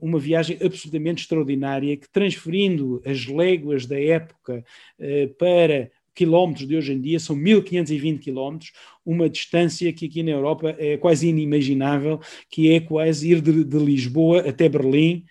[0.00, 4.64] uma viagem absolutamente extraordinária que, transferindo as léguas da época
[4.98, 8.72] eh, para quilómetros de hoje em dia, são 1520 quilómetros,
[9.06, 13.78] uma distância que aqui na Europa é quase inimaginável, que é quase ir de, de
[13.78, 15.24] Lisboa até Berlim,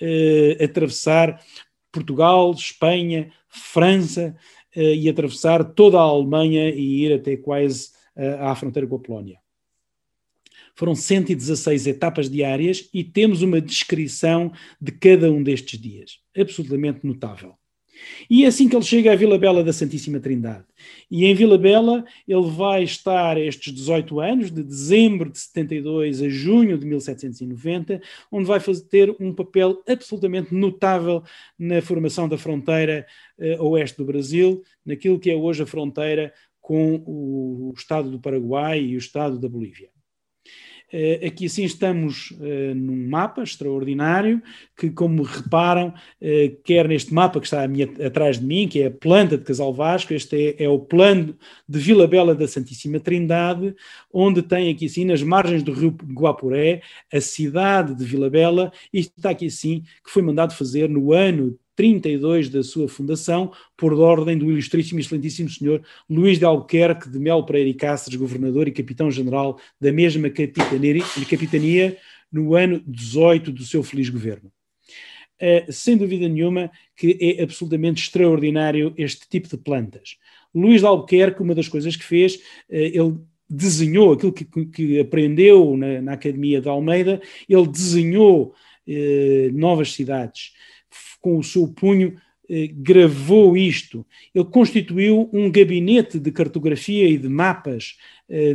[0.00, 1.42] eh, atravessar
[1.92, 4.36] Portugal, Espanha, França
[4.74, 9.00] eh, e atravessar toda a Alemanha e ir até quase eh, à fronteira com a
[9.00, 9.38] Polónia.
[10.76, 16.18] Foram 116 etapas diárias e temos uma descrição de cada um destes dias.
[16.36, 17.54] Absolutamente notável.
[18.28, 20.64] E é assim que ele chega à Vila Bela da Santíssima Trindade.
[21.10, 26.28] E em Vila Bela ele vai estar estes 18 anos, de dezembro de 72 a
[26.28, 31.22] junho de 1790, onde vai fazer, ter um papel absolutamente notável
[31.58, 33.06] na formação da fronteira
[33.38, 38.18] uh, oeste do Brasil, naquilo que é hoje a fronteira com o, o Estado do
[38.18, 39.93] Paraguai e o Estado da Bolívia.
[40.94, 44.40] Uh, aqui assim estamos uh, num mapa extraordinário
[44.76, 48.86] que, como reparam, uh, quer neste mapa que está minha, atrás de mim, que é
[48.86, 51.36] a planta de Casal Vasco, este é, é, o plano
[51.68, 53.74] de Vila Bela da Santíssima Trindade,
[54.12, 56.80] onde tem aqui assim, nas margens do rio Guapuré,
[57.12, 61.58] a cidade de Vila Bela, e está aqui assim, que foi mandado fazer no ano
[61.76, 67.18] 32 da sua fundação, por ordem do ilustríssimo e excelentíssimo senhor Luís de Albuquerque de
[67.18, 71.96] Melo Pereira e Cáceres, governador e capitão-general da mesma capitania, capitania
[72.30, 74.50] no ano 18 do seu feliz governo.
[75.40, 80.16] Uh, sem dúvida nenhuma que é absolutamente extraordinário este tipo de plantas.
[80.54, 83.18] Luís de Albuquerque, uma das coisas que fez, uh, ele
[83.50, 88.54] desenhou aquilo que, que aprendeu na, na, Academia de Almeida, ele desenhou
[88.86, 90.52] uh, novas cidades
[91.24, 92.18] com o seu punho,
[92.50, 94.04] eh, gravou isto.
[94.34, 97.96] Ele constituiu um gabinete de cartografia e de mapas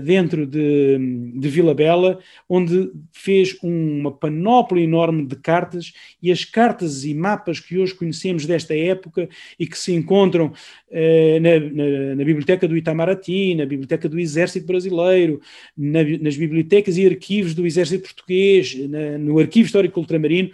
[0.04, 0.98] dentro de,
[1.36, 7.60] de Vila Bela, onde fez uma panóplia enorme de cartas e as cartas e mapas
[7.60, 9.30] que hoje conhecemos desta época
[9.60, 10.52] e que se encontram
[10.90, 15.40] eh, na, na, na, Biblioteca do Itamaraty, na Biblioteca do Exército Brasileiro,
[15.78, 18.76] na, nas bibliotecas e arquivos do Exército Português,
[19.20, 20.52] no Arquivo Histórico Ultramarino,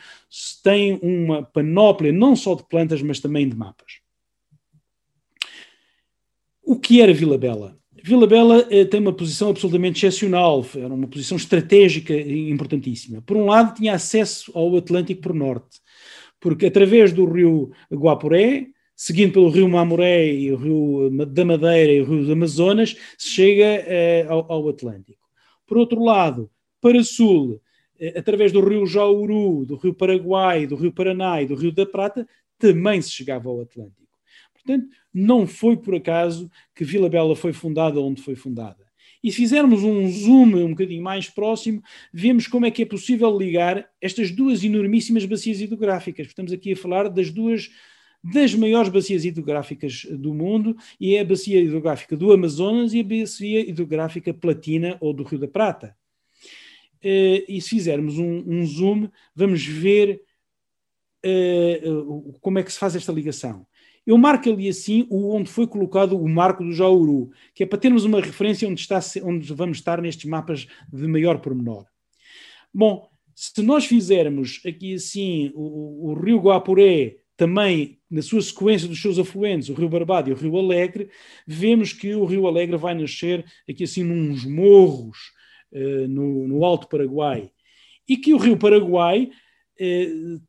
[0.64, 4.00] tem uma panóplia não só de plantas, mas também de mapas.
[6.62, 7.78] O que era Vila Bela?
[8.08, 13.20] Vila Bela eh, tem uma posição absolutamente excepcional, era uma posição estratégica importantíssima.
[13.24, 15.82] Por um lado, tinha acesso ao Atlântico por norte,
[16.40, 22.02] porque através do rio Guapuré, seguindo pelo rio Mamoré e o rio da Madeira e
[22.02, 25.26] o rio do Amazonas, se chega eh, ao, ao, Atlântico.
[25.66, 26.48] Por outro lado,
[26.80, 27.60] para sul,
[28.00, 31.88] eh, através do rio Jauru, do rio Paraguai, do rio Paraná e do rio da
[31.88, 32.28] Prata,
[32.60, 34.05] também se chegava ao Atlântico.
[34.66, 38.84] Portanto, não foi por acaso que Vila Bela foi fundada onde foi fundada.
[39.24, 43.36] E se fizermos um zoom um bocadinho mais próximo, vemos como é que é possível
[43.38, 46.28] ligar estas duas enormíssimas bacias hidrográficas.
[46.28, 47.70] Estamos aqui a falar das duas
[48.24, 53.04] das maiores bacias hidrográficas do mundo, e é a bacia hidrográfica do Amazonas e a
[53.04, 55.96] bacia hidrográfica Platina ou do Rio da Prata.
[57.04, 60.22] Eh, e se fizermos um, um zoom, vamos ver
[61.24, 63.68] uh, como é que se faz esta ligação.
[64.06, 67.80] Eu marco ali assim o, onde foi colocado o marco do Jauru, que é para
[67.80, 71.86] termos uma referência onde, está, onde vamos estar nestes mapas de maior pormenor.
[72.74, 79.02] Bom, se nós fizermos aqui assim o, o Rio Guapuré também na sua sequência dos
[79.02, 81.10] seus afluentes, o Rio Barbado e o Rio Alegre,
[81.46, 85.18] vemos que o Rio Alegre vai nascer aqui assim nos morros
[85.74, 87.52] uh, no, no Alto Paraguai
[88.08, 89.30] e que o Rio Paraguai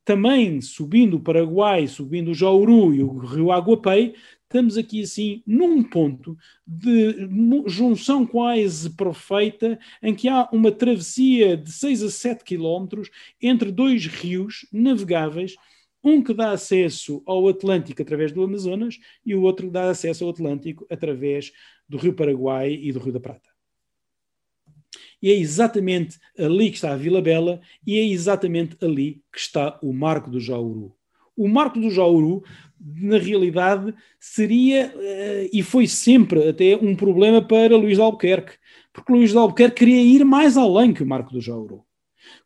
[0.04, 5.82] também subindo o Paraguai, subindo o Jauru e o Rio Aguapei, estamos aqui assim num
[5.82, 6.36] ponto
[6.66, 7.28] de
[7.66, 13.10] junção quase perfeita em que há uma travessia de 6 a 7 quilómetros
[13.42, 15.56] entre dois rios navegáveis,
[16.02, 20.24] um que dá acesso ao Atlântico através do Amazonas e o outro que dá acesso
[20.24, 21.52] ao Atlântico através
[21.88, 23.45] do Rio Paraguai e do Rio da Prata.
[25.22, 29.78] E é exatamente ali que está a Vila Bela e é exatamente ali que está
[29.82, 30.94] o Marco do Jauru.
[31.36, 32.42] O Marco do Jauru,
[32.80, 38.54] na realidade, seria uh, e foi sempre até um problema para Luís de Albuquerque,
[38.92, 41.85] porque Luís de Albuquerque queria ir mais além que o Marco do Jauru.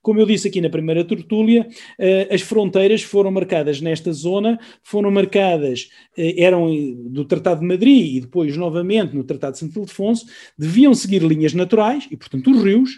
[0.03, 5.11] Como eu disse aqui na primeira tertúlia, eh, as fronteiras foram marcadas nesta zona, foram
[5.11, 6.71] marcadas, eh, eram
[7.11, 10.27] do Tratado de Madrid e depois novamente no Tratado de Santo Ildefonso,
[10.59, 12.91] deviam seguir linhas naturais, e portanto os rios,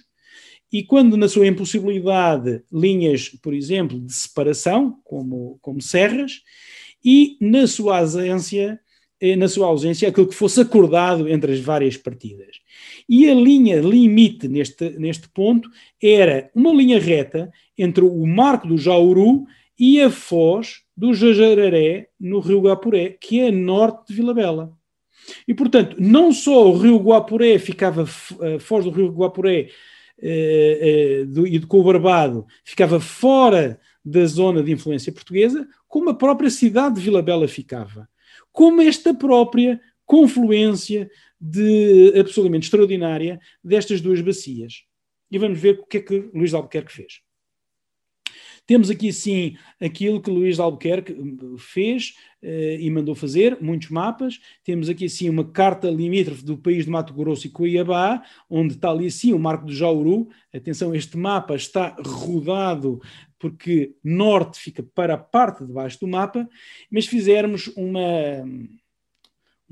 [0.73, 6.41] e quando na sua impossibilidade linhas, por exemplo, de separação, como, como serras,
[7.05, 8.81] e na sua ausência,
[9.21, 12.62] eh, na sua ausência aquilo que fosse acordado entre as várias partidas.
[13.09, 15.69] E a linha limite neste, neste ponto
[16.03, 19.45] era uma linha reta entre o Marco do Jauru
[19.79, 24.73] e a foz do Jajararé, no Rio Guapuré, que é a norte de Vila Bela.
[25.47, 29.71] E, portanto, não só o Rio Guapuré ficava, a foz do Rio Guapuré
[30.21, 36.11] eh, eh, do, e com o Barbado ficava fora da zona de influência portuguesa, como
[36.11, 38.09] a própria cidade de Vila Bela ficava.
[38.53, 41.11] Como esta própria confluência
[41.43, 44.85] de absolutamente extraordinária destas duas bacias.
[45.29, 47.21] E vamos ver o que é que Luís de Albuquerque fez.
[48.65, 53.91] Temos aqui sim aquilo que Luís de Albuquerque hum, fez uh, e mandou fazer, muitos
[53.91, 54.39] mapas.
[54.63, 58.91] Temos aqui sim uma carta limítrofe do país de Mato Grosso e Cuiabá, onde está
[58.91, 60.29] ali sim o Marco do Jauru.
[60.55, 63.01] Atenção, este mapa está rodado
[63.37, 66.49] porque norte fica para a parte de baixo do mapa,
[66.89, 68.45] mas fizermos uma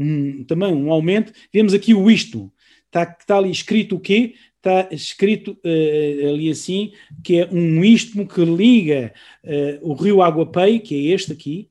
[0.00, 1.32] um, também um aumento.
[1.52, 2.50] Vemos aqui o isto.
[2.86, 4.34] Está, está ali escrito o quê?
[4.60, 6.92] está escrito uh, ali assim,
[7.24, 11.70] que é um istmo que liga uh, o rio Aguapei, que é este aqui,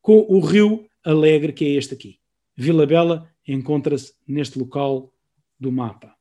[0.00, 2.18] com o rio Alegre, que é este aqui.
[2.56, 5.12] Vila Bela encontra-se neste local
[5.58, 6.14] do mapa.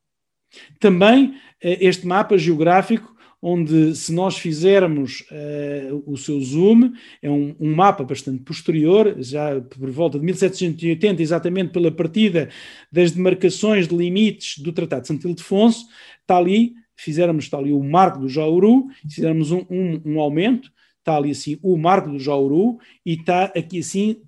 [0.79, 7.55] Também uh, este mapa geográfico onde se nós fizermos uh, o seu zoom, é um,
[7.59, 12.49] um, mapa bastante posterior, já por volta de 1780, exatamente pela partida
[12.91, 15.85] das demarcações de limites do Tratado de Santo Ildefonso,
[16.21, 21.15] está ali, fizermos, está ali o Marco do Jauru, fizermos um, um, um aumento, está
[21.15, 24.21] ali assim o Marco do Jauru, e está aqui assim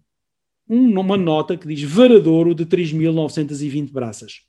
[0.67, 4.41] uma nota que diz Varadouro de 3.920 braças,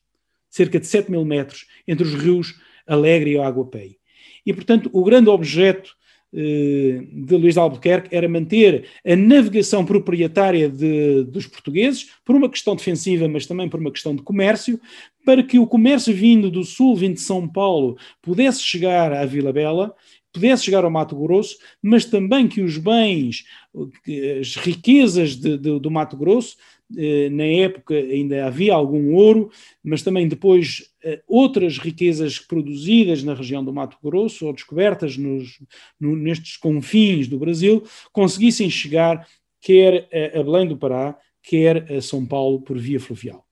[0.49, 2.55] cerca de 7 mil metros entre os rios
[2.87, 4.02] Alegre e Aguapei.
[4.45, 5.95] E, portanto, o grande objeto
[6.35, 12.49] eh, de Luís de Albuquerque era manter a navegação proprietária de, dos portugueses, por uma
[12.49, 14.81] questão defensiva, mas também por uma questão de comércio,
[15.27, 19.53] para que o comércio vindo do sul, vindo de São Paulo, pudesse chegar à Vila
[19.53, 19.95] Bela,
[20.33, 23.45] pudesse chegar ao Mato Grosso, mas também que os bens,
[24.41, 26.57] as riquezas de, de, do Mato Grosso
[27.31, 29.51] na época ainda havia algum ouro,
[29.83, 35.59] mas também depois eh, outras riquezas produzidas na região do Mato Grosso ou descobertas nos,
[35.99, 37.83] no, nestes confins do Brasil
[38.13, 39.27] conseguissem chegar
[39.61, 43.47] quer a Belém do Pará, quer a São Paulo por via fluvial.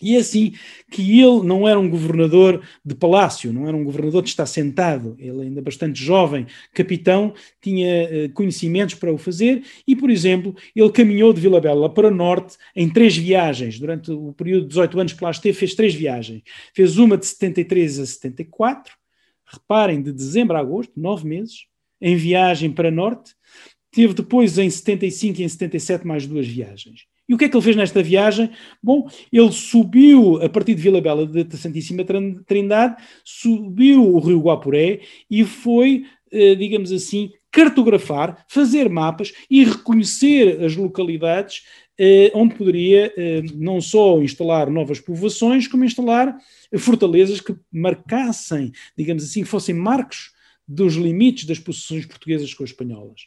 [0.00, 0.52] E é assim
[0.90, 5.16] que ele não era um governador de palácio, não era um governador de estar sentado,
[5.18, 10.90] ele ainda bastante jovem, capitão, tinha uh, conhecimentos para o fazer e, por exemplo, ele
[10.90, 15.00] caminhou de Vila Bela para o norte em três viagens, durante o período de 18
[15.00, 16.42] anos que lá esteve, fez três viagens.
[16.74, 18.94] Fez uma de 73 a 74,
[19.46, 21.66] reparem, de dezembro a agosto, nove meses,
[22.00, 23.34] em viagem para norte,
[23.90, 27.06] teve depois em 75 e em 77 mais duas viagens.
[27.28, 28.50] E o que é que ele fez nesta viagem?
[28.82, 32.04] Bom, ele subiu a partir de Vila Bela da Santíssima
[32.46, 35.00] Trindade, subiu o rio Guapuré
[35.30, 41.62] e foi, eh, digamos assim, cartografar, fazer mapas e reconhecer as localidades
[41.98, 46.36] eh, onde poderia eh, não só instalar novas povoações, como instalar
[46.78, 50.30] fortalezas que marcassem, digamos assim, fossem marcos
[50.66, 53.22] dos limites das possessões portuguesas com as espanholas.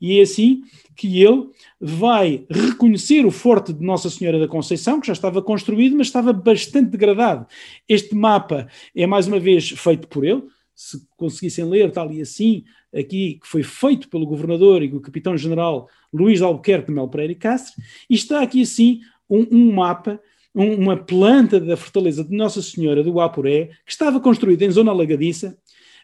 [0.00, 0.62] E é assim
[0.96, 1.48] que ele
[1.80, 6.32] vai reconhecer o forte de Nossa Senhora da Conceição, que já estava construído, mas estava
[6.32, 7.46] bastante degradado.
[7.88, 10.42] Este mapa é mais uma vez feito por ele.
[10.74, 12.64] Se conseguissem ler tal e assim,
[12.94, 17.36] aqui, que foi feito pelo governador e o capitão-general Luís Albuquerque de Mel Pereira e
[17.36, 20.20] Castro, e está aqui assim um, um mapa
[20.54, 25.56] uma planta da fortaleza de Nossa Senhora do Guapuré, que estava construída em zona alagadiça,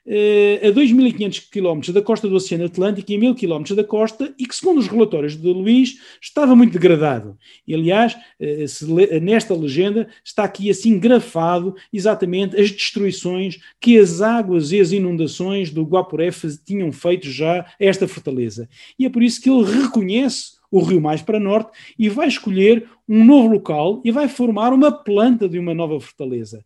[0.07, 4.46] a 2.500 km da costa do Oceano Atlântico e a 1.000 km da costa e
[4.46, 7.36] que, segundo os relatórios de Luís, estava muito degradado.
[7.66, 14.72] E, aliás, eh, nesta legenda está aqui assim grafado exatamente as destruições que as águas
[14.72, 16.30] e as inundações do Guapuré
[16.64, 18.68] tinham feito já a esta fortaleza.
[18.99, 22.88] E é por isso que ele reconhece o rio mais para norte e vai escolher
[23.09, 26.64] um novo local e vai formar uma planta de uma nova fortaleza.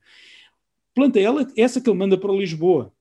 [0.95, 2.93] Planta ela, essa que ele manda para Lisboa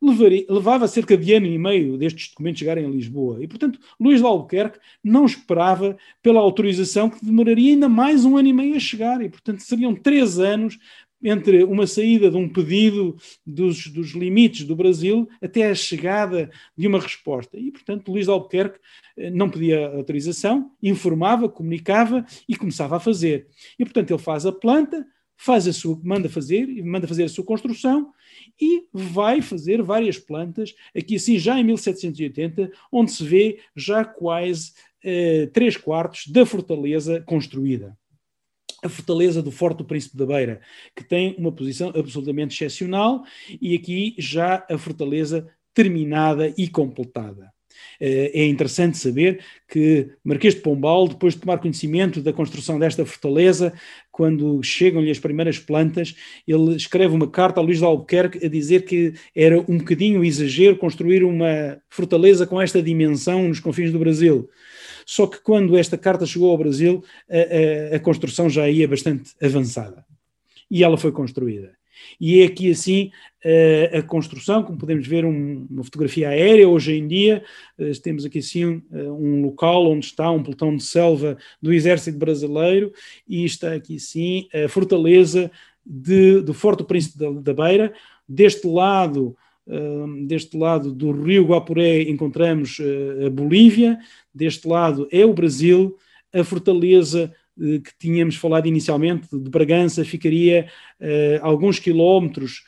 [0.00, 3.42] levaria, levava cerca de ano e meio destes documentos chegarem a Lisboa.
[3.42, 8.48] E, portanto, Luís de Albuquerque não esperava pela autorização que demoraria ainda mais um ano
[8.48, 9.22] e meio a chegar.
[9.22, 10.78] E, portanto, seriam três anos
[11.22, 16.86] entre uma saída de um pedido dos, dos limites do Brasil até a chegada de
[16.86, 17.58] uma resposta.
[17.58, 18.78] E, portanto, Luís de Albuquerque
[19.16, 23.48] eh, não pedia autorização, informava, comunicava e começava a fazer.
[23.78, 25.06] E, portanto, ele faz a planta,
[25.36, 28.12] faz a sua, manda fazer, manda fazer a sua construção
[28.60, 34.72] e vai fazer várias plantas, aqui assim já em 1780, onde se vê já quase
[35.04, 37.96] eh, três quartos da fortaleza construída.
[38.82, 40.60] A fortaleza do Forte do Príncipe da Beira,
[40.94, 43.24] que tem uma posição absolutamente excepcional,
[43.60, 47.52] e aqui já a fortaleza terminada e completada.
[48.00, 53.04] Eh, é interessante saber que Marquês de Pombal, depois de tomar conhecimento da construção desta
[53.04, 53.72] fortaleza,
[54.10, 56.14] quando chegam-lhe as primeiras plantas,
[56.46, 60.76] ele escreve uma carta a Luís de Albuquerque a dizer que era um bocadinho exagero
[60.76, 64.48] construir uma fortaleza com esta dimensão nos confins do Brasil.
[65.04, 69.32] Só que quando esta carta chegou ao Brasil, a, a, a construção já ia bastante
[69.40, 70.04] avançada.
[70.70, 71.72] E ela foi construída.
[72.20, 73.10] E é aqui assim
[73.92, 77.44] a construção, como podemos ver um, uma fotografia aérea hoje em dia,
[77.78, 81.72] uh, temos aqui assim um, uh, um, local onde está um pelotão de selva do
[81.72, 82.92] exército brasileiro
[83.28, 85.50] e está aqui sim a fortaleza
[85.84, 87.92] de, do Forte Príncipe da, Beira,
[88.28, 89.36] deste lado
[90.28, 92.78] deste lado do rio Guapuré encontramos
[93.26, 93.98] a Bolívia,
[94.32, 95.96] deste lado é o Brasil,
[96.32, 100.68] a fortaleza que tínhamos falado inicialmente, de Bragança, ficaria
[101.40, 102.62] alguns quilómetros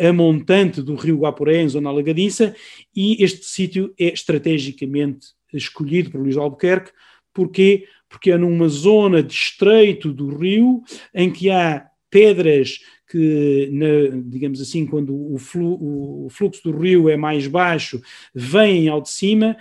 [0.00, 2.54] a montante do rio Guapuré, em zona alagadiça,
[2.94, 6.92] e este sítio é estrategicamente escolhido por Luís Albuquerque,
[7.32, 7.86] porquê?
[8.08, 10.82] Porque é numa zona de estreito do rio,
[11.14, 17.08] em que há pedras que, na, digamos assim, quando o, flu, o, fluxo do rio
[17.08, 18.00] é mais baixo,
[18.34, 19.56] vêm ao de cima,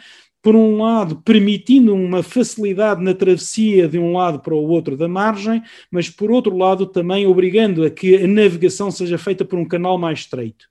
[0.45, 5.07] por um lado, permitindo uma facilidade na travessia de um lado para o outro da
[5.07, 9.67] margem, mas por outro lado também obrigando a que a navegação seja feita por um
[9.67, 10.67] canal mais estreito.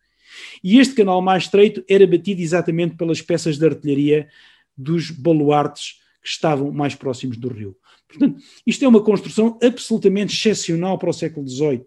[0.62, 4.28] E este canal mais estreito era batido exatamente pelas peças de artilharia
[4.78, 7.76] dos baluartes que estavam mais próximos do rio.
[8.06, 11.84] Portanto, isto é uma construção absolutamente excepcional para o século XVIII.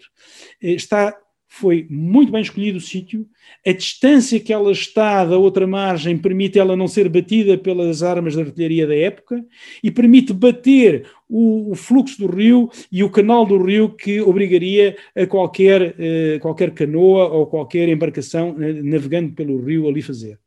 [0.62, 1.18] Eh, está
[1.48, 3.26] foi muito bem escolhido o sítio,
[3.66, 8.34] a distância que ela está da outra margem permite ela não ser batida pelas armas
[8.34, 9.44] de artilharia da época
[9.82, 14.98] e permite bater o, o fluxo do rio e o canal do rio que obrigaria
[15.16, 20.38] a qualquer, eh, qualquer canoa ou qualquer embarcação eh, navegando pelo rio ali fazer.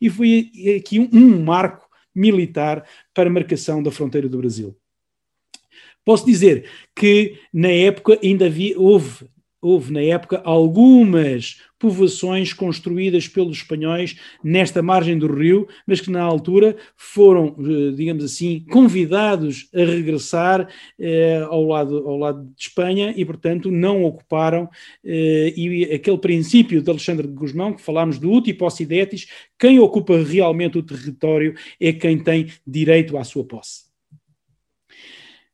[0.00, 2.84] E foi aqui um, um marco militar
[3.14, 4.76] para a marcação da fronteira do Brasil.
[6.04, 9.26] Posso dizer que na época ainda havia, houve
[9.60, 16.22] houve na época algumas povoações construídas pelos espanhóis nesta margem do rio, mas que na
[16.22, 23.14] altura foram, eh, digamos assim, convidados a regressar eh, ao, lado, ao lado de Espanha
[23.16, 24.68] e, portanto, não ocuparam.
[25.04, 29.28] Eh, e aquele princípio de Alexandre de Guzmão, que falámos do uti possidetis,
[29.58, 33.87] quem ocupa realmente o território é quem tem direito à sua posse.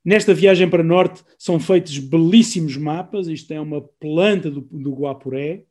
[0.05, 3.27] Nesta viagem para norte são feitos belíssimos mapas.
[3.27, 5.65] Isto é uma planta do, do Guapuré.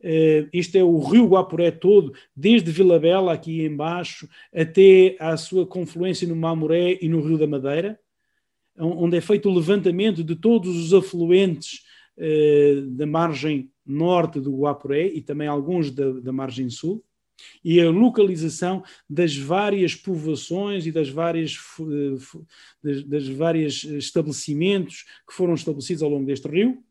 [0.00, 5.66] Uh, isto é o rio Guapuré todo, desde Vila Bela, aqui embaixo, até à sua
[5.66, 7.98] confluência no Mamoré e no Rio da Madeira,
[8.76, 11.82] onde é feito o levantamento de todos os afluentes
[12.18, 17.04] uh, da margem norte do Guapuré e também alguns da, da margem sul
[17.64, 22.44] e a localização das várias povoações e das várias, eh,
[22.82, 26.82] das, das várias estabelecimentos que foram estabelecidos ao longo deste rio,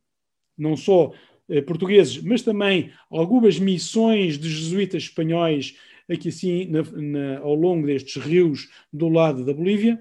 [0.57, 1.11] não só
[1.49, 5.75] eh, portugueses, mas também algumas missões de jesuítas espanhóis
[6.09, 9.99] aqui assim na, na, ao longo destes rios do lado da Bolívia.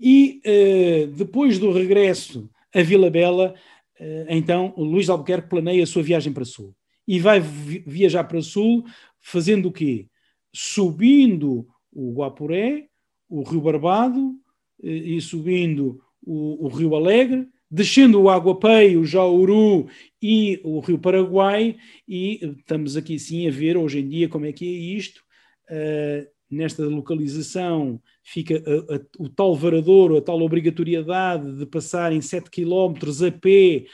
[0.00, 3.54] E eh, depois do regresso a Vila Bela,
[3.98, 6.74] eh, então Luís Albuquerque planeia a sua viagem para Sul
[7.08, 8.84] e vai viajar para o sul,
[9.18, 10.06] fazendo o quê?
[10.54, 12.86] Subindo o Guapuré,
[13.30, 14.34] o Rio Barbado
[14.82, 19.88] eh, e subindo o, o Rio Alegre, descendo o Aguapei, o Jauru
[20.20, 24.52] e o Rio Paraguai, e estamos aqui sim a ver hoje em dia como é
[24.52, 25.22] que é isto.
[25.70, 32.20] Uh, nesta localização fica a, a, o tal varador, a tal obrigatoriedade de passar em
[32.20, 32.94] 7 km
[33.26, 33.84] a pé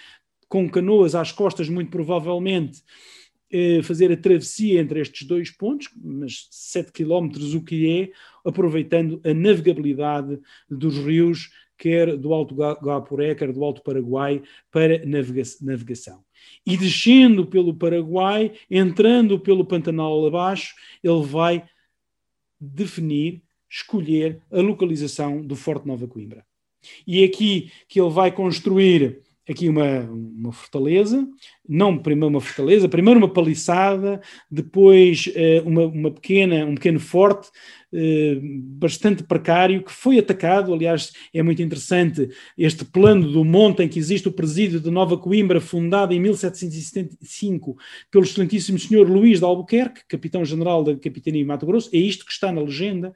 [0.54, 2.80] com canoas às costas, muito provavelmente,
[3.50, 8.12] eh, fazer a travessia entre estes dois pontos, mas 7 km o que é,
[8.48, 10.38] aproveitando a navegabilidade
[10.70, 16.22] dos rios, quer do Alto Guapuré, quer do Alto Paraguai, para navegação.
[16.64, 21.68] E descendo pelo Paraguai, entrando pelo Pantanal abaixo, ele vai
[22.60, 26.46] definir, escolher a localização do Forte Nova Coimbra.
[27.04, 31.26] E é aqui que ele vai construir aqui uma, uma fortaleza,
[31.68, 34.20] não primeiro uma fortaleza, primeiro uma paliçada,
[34.50, 37.50] depois uh, uma, uma pequena, um pequeno forte
[38.78, 40.72] bastante precário que foi atacado.
[40.72, 42.28] Aliás, é muito interessante
[42.58, 47.76] este plano do monte em que existe o presídio de Nova Coimbra, fundado em 1775
[48.10, 51.90] pelo excelentíssimo senhor Luís de Albuquerque, capitão-general da Capitania de Mato Grosso.
[51.92, 53.14] É isto que está na legenda.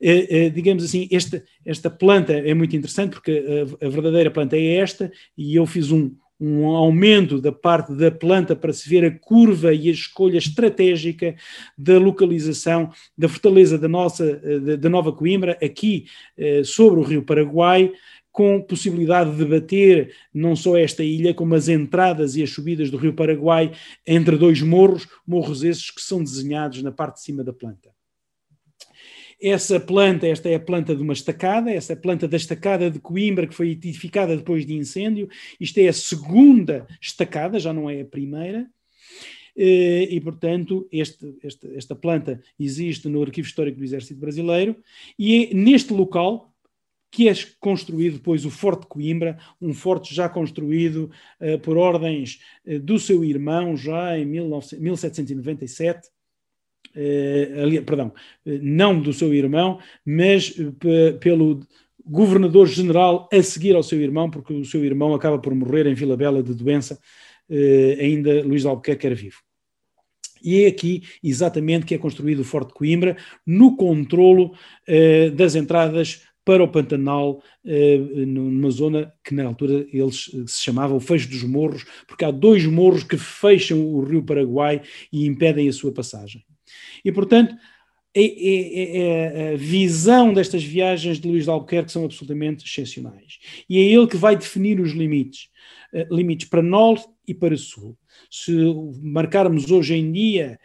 [0.00, 3.44] Uh, digamos assim, esta, esta planta é muito interessante porque
[3.80, 6.12] a, a verdadeira planta é esta e eu fiz um
[6.44, 11.36] um aumento da parte da planta para se ver a curva e a escolha estratégica
[11.78, 14.40] da localização da fortaleza da nossa
[14.76, 17.92] da Nova Coimbra aqui eh, sobre o Rio Paraguai
[18.32, 22.96] com possibilidade de bater não só esta ilha, como as entradas e as subidas do
[22.96, 23.70] Rio Paraguai
[24.06, 27.91] entre dois morros, morros esses que são desenhados na parte de cima da planta.
[29.42, 32.88] Essa planta, esta é a planta de uma estacada, essa é a planta da estacada
[32.88, 35.28] de Coimbra, que foi edificada depois de incêndio.
[35.58, 38.70] Isto é a segunda estacada, já não é a primeira.
[39.56, 44.76] Eh, e, portanto, este, este, esta planta existe no Arquivo Histórico do Exército Brasileiro
[45.18, 46.54] e é neste local
[47.10, 52.78] que é construído depois o Forte Coimbra, um forte já construído uh, por ordens uh,
[52.80, 56.21] do seu irmão, já em 19, 1797, Uh, ali,
[57.84, 61.60] perdão, uh, não do seu irmão, mas uh, pelo
[62.04, 66.16] governador-general a seguir ao seu irmão, porque o seu irmão acaba por morrer em Vila
[66.16, 66.98] Bela de doença,
[67.48, 69.36] eh, ainda Luís de Albuquerque era vivo.
[70.42, 73.16] E é aqui exatamente que é construído o Forte Coimbra,
[73.46, 74.54] no controlo
[74.86, 80.94] eh, das entradas para o Pantanal, eh, numa zona que na altura eles se chamava
[80.94, 84.82] o Fecho dos Morros, porque há dois morros que fecham o rio Paraguai
[85.12, 86.44] e impedem a sua passagem.
[87.04, 87.54] E, portanto,
[88.14, 93.38] é, é, é, a visão destas viagens de Luís de Albuquerque são absolutamente excepcionais.
[93.68, 95.48] E é ele que vai definir os limites,
[95.94, 97.96] uh, limites para norte e para sul.
[98.30, 98.52] Se
[99.00, 100.58] marcarmos hoje em dia,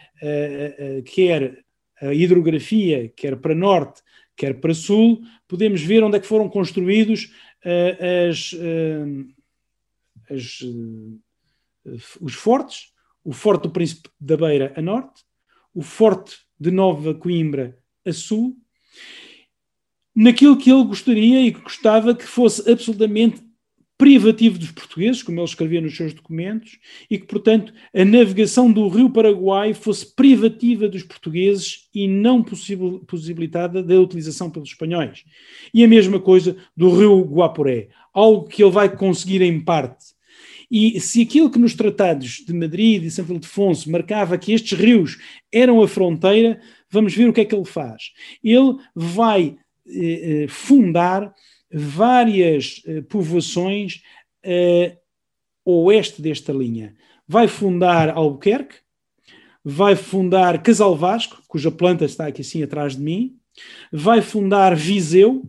[1.06, 1.64] quer
[2.02, 4.02] a hidrografia, quer para norte,
[4.38, 7.34] quer para sul, podemos ver onde é que foram construídos
[8.30, 8.56] as,
[10.30, 10.60] as,
[12.22, 15.24] os fortes, o Forte do Príncipe da Beira a norte,
[15.74, 18.56] o Forte de Nova Coimbra a sul,
[20.16, 23.47] naquilo que ele gostaria e que gostava que fosse absolutamente
[23.98, 26.78] privativo dos portugueses, como ele escrevia nos seus documentos,
[27.10, 33.82] e que, portanto, a navegação do rio Paraguai fosse privativa dos portugueses e não possibilitada
[33.82, 35.24] da utilização pelos espanhóis.
[35.74, 40.18] E a mesma coisa do rio Guaporé, algo que ele vai conseguir em parte.
[40.70, 45.18] E se aquilo que nos tratados de Madrid e Santo Ildefonso marcava que estes rios
[45.52, 48.12] eram a fronteira, vamos ver o que é que ele faz.
[48.44, 49.56] Ele vai
[49.88, 51.34] eh, eh fundar
[51.72, 54.02] várias eh, povoações
[54.44, 54.98] eh,
[55.66, 56.96] oeste desta linha.
[57.28, 58.78] Vai fundar Albuquerque,
[59.64, 63.38] vai fundar Casal Vasco, cuja planta está aqui assim atrás de mim,
[63.92, 65.44] vai fundar Viseu,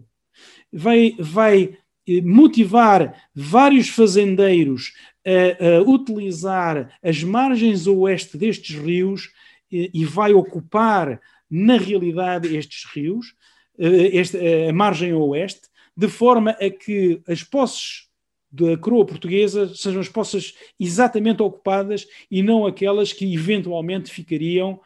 [0.73, 4.93] vai, vai eh, motivar vários fazendeiros
[5.25, 9.31] a, a, utilizar as margens oeste destes rios
[9.71, 13.35] e, e vai ocupar, na realidade, estes rios,
[13.79, 14.37] este,
[14.69, 15.68] a margem oeste,
[15.99, 18.07] de forma a que as posses
[18.53, 24.81] da coroa portuguesa sejam as posses exatamente ocupadas e não aquelas que eventualmente ficariam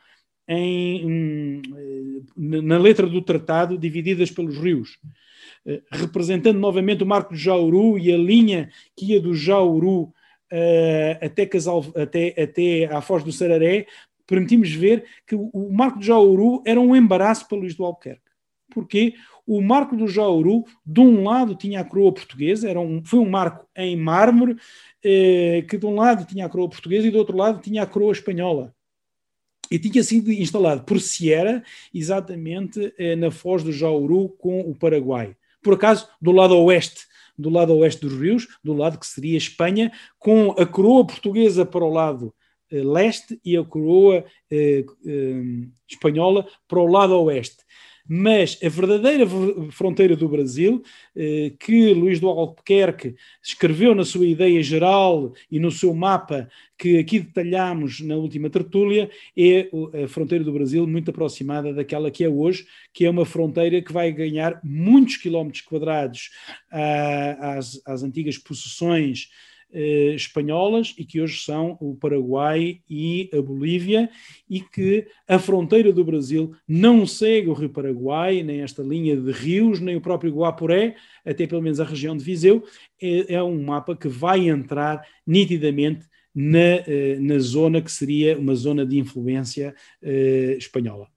[0.49, 1.63] em, hum,
[2.35, 4.99] na letra do tratado divididas pelos rios.
[5.67, 10.13] Eh, representando novamente o Marco de Jauru e a linha que ia do Jauru uh,
[11.21, 13.87] até, Casal, até, até à Foz do Sararé,
[14.27, 18.33] permitimos ver que o Marco de Jauru era um embaraço para Luís do Albuquerque.
[18.73, 19.15] Porquê?
[19.47, 23.29] O marco do Jauru, de um lado tinha a coroa portuguesa, era um, foi um
[23.29, 24.57] marco em mármore,
[25.05, 27.87] eh, que de um lado tinha a coroa portuguesa e do outro lado tinha a
[27.87, 28.75] coroa espanhola.
[29.71, 35.37] E tinha sido instalado por Sierra, exatamente eh, na foz do Jauru com o Paraguai.
[35.63, 39.91] Por acaso, do lado oeste, do lado oeste dos rios, do lado que seria Espanha,
[40.19, 42.35] com a coroa portuguesa para o lado
[42.73, 45.43] eh, leste e a coroa eh, eh,
[45.89, 47.59] espanhola para o lado oeste
[48.09, 49.27] mas a verdadeira
[49.71, 50.83] fronteira do Brasil,
[51.15, 56.99] eh, que Luís do Albuquerque escreveu na sua ideia geral e no seu mapa, que
[56.99, 59.69] aqui detalhamos na última tertúlia, é
[60.05, 63.93] a fronteira do Brasil muito aproximada daquela que é hoje, que é uma fronteira que
[63.93, 66.31] vai ganhar muitos quilómetros quadrados
[66.71, 69.29] ah, às, às antigas possessões
[69.73, 74.11] eh, espanholas e que hoje são o Paraguai e a Bolívia,
[74.49, 79.33] e que a fronteira do Brasil não segue o Rio Paraguai, nem esta linha de
[79.33, 82.65] rios, nem o próprio Guaporé, até pelo menos a região de Viseu,
[83.01, 88.55] é, é um mapa que vai entrar nitidamente na, eh, na zona que seria uma
[88.55, 91.09] zona de influência eh, espanhola.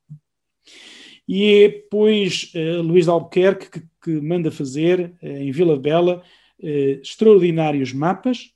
[1.27, 6.23] E é, pois, eh, Luís de Albuquerque que, que manda fazer eh, em Vila Bela
[6.61, 8.51] eh, extraordinários mapas.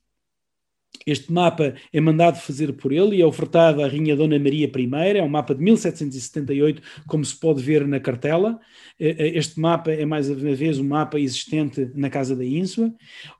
[1.06, 5.18] Este mapa é mandado fazer por ele e é ofertado à Rainha Dona Maria I.
[5.18, 8.60] É um mapa de 1778, como se pode ver na cartela.
[9.00, 12.93] Eh, eh, este mapa é mais uma vez um mapa existente na Casa da Ínsua.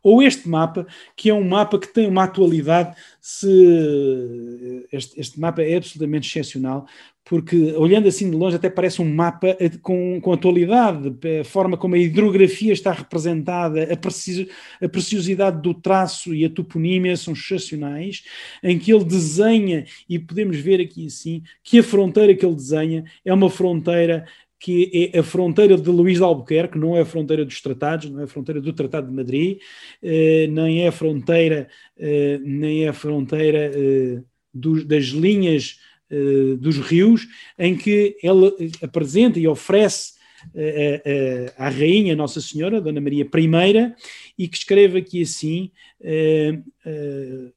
[0.04, 2.96] Ou este mapa, que é um mapa que tem uma atualidade.
[3.20, 6.86] Se este, este mapa é absolutamente excepcional,
[7.30, 11.94] porque olhando assim de longe até parece um mapa com, com atualidade, a forma como
[11.94, 14.48] a hidrografia está representada, a, precis,
[14.82, 18.24] a preciosidade do traço e a toponímia são excepcionais,
[18.64, 23.04] em que ele desenha, e podemos ver aqui assim, que a fronteira que ele desenha
[23.24, 24.26] é uma fronteira
[24.58, 28.22] que é a fronteira de Luís de Albuquerque, não é a fronteira dos tratados, não
[28.22, 29.60] é a fronteira do Tratado de Madrid,
[30.02, 34.22] eh, nem é a fronteira, eh, nem é a fronteira eh,
[34.52, 35.78] das linhas
[36.12, 40.14] uh, dos rios, em que ele apresenta e oferece
[40.54, 43.94] uh, à Rainha Nossa Senhora, Dona Maria I,
[44.38, 45.72] e que escreve aqui assim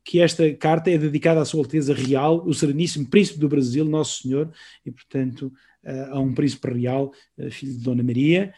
[0.05, 4.23] que esta carta é dedicada à Sua Alteza Real, o Sereníssimo Príncipe do Brasil, Nosso
[4.23, 4.51] Senhor,
[4.85, 5.53] e portanto
[6.11, 7.13] a um príncipe real,
[7.51, 8.53] filho de Dona Maria,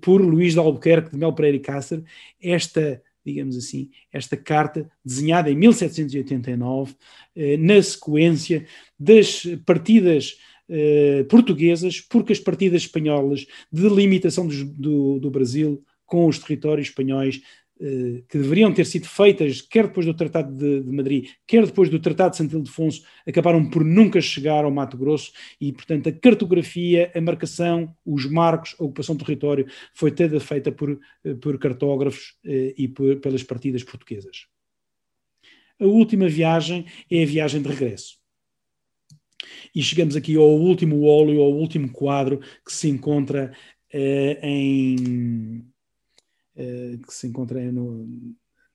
[0.00, 2.04] por Luís de Albuquerque de Mel Pereira e Cáceres,
[2.40, 6.94] esta digamos assim, esta carta desenhada em 1789,
[7.58, 8.64] na sequência
[8.98, 10.38] das partidas
[11.28, 17.42] portuguesas, porque as partidas espanholas de limitação do, do, do Brasil com os territórios espanhóis
[17.42, 21.90] eh, que deveriam ter sido feitas, quer depois do Tratado de, de, Madrid, quer depois
[21.90, 26.12] do Tratado de Santo Ildefonso, acabaram por nunca chegar ao Mato Grosso e, portanto, a
[26.12, 31.58] cartografia, a marcação, os marcos, a ocupação do território foi toda feita por, eh, por
[31.58, 34.46] cartógrafos eh, e por, pelas partidas portuguesas.
[35.78, 38.16] A última viagem é a viagem de regresso.
[39.74, 43.52] E chegamos aqui ao último óleo, ao último quadro que se encontra
[43.92, 45.75] em eh,
[46.56, 48.08] que se encontra no,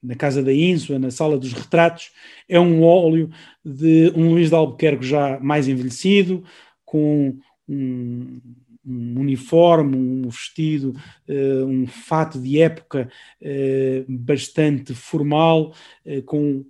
[0.02, 2.10] na Casa da Ínsua, na Sala dos Retratos,
[2.48, 3.30] é um óleo
[3.64, 6.44] de um Luís de Albuquerque já mais envelhecido,
[6.84, 7.36] com
[7.68, 8.40] um,
[8.84, 10.94] um uniforme, um vestido,
[11.28, 13.08] uh, um fato de época
[13.40, 15.72] uh, bastante formal,
[16.04, 16.64] uh, com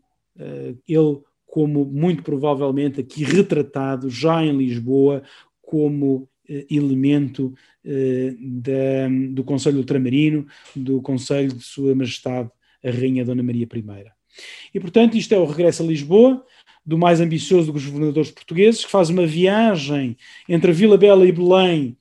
[0.89, 5.23] ele como muito provavelmente aqui retratado já em Lisboa
[5.61, 6.27] como
[6.71, 12.51] elemento eh, da, do Conselho Ultramarino, do Conselho de Sua Majestade
[12.85, 14.05] a Rainha Dona Maria I.
[14.75, 16.45] E, portanto, isto é o regresso a Lisboa,
[16.85, 20.17] do mais ambicioso dos governadores portugueses, que faz uma viagem
[20.49, 21.97] entre Vila Bela e Belém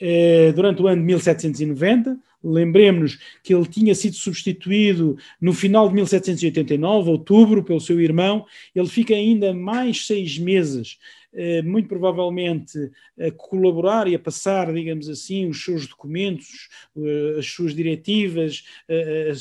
[0.00, 2.18] eh, durante o ano de 1790.
[2.44, 8.44] Lembremos-nos que ele tinha sido substituído no final de 1789, outubro, pelo seu irmão.
[8.74, 11.27] Ele fica ainda mais seis meses eh,
[11.64, 17.74] muito provavelmente a colaborar e a passar, digamos assim, os seus documentos, eh, as suas
[17.74, 19.32] diretivas eh,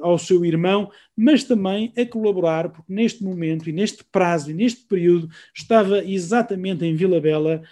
[0.00, 4.84] ao seu irmão, mas também a colaborar, porque neste momento e neste prazo e neste
[4.86, 7.62] período estava exatamente em Vila Bela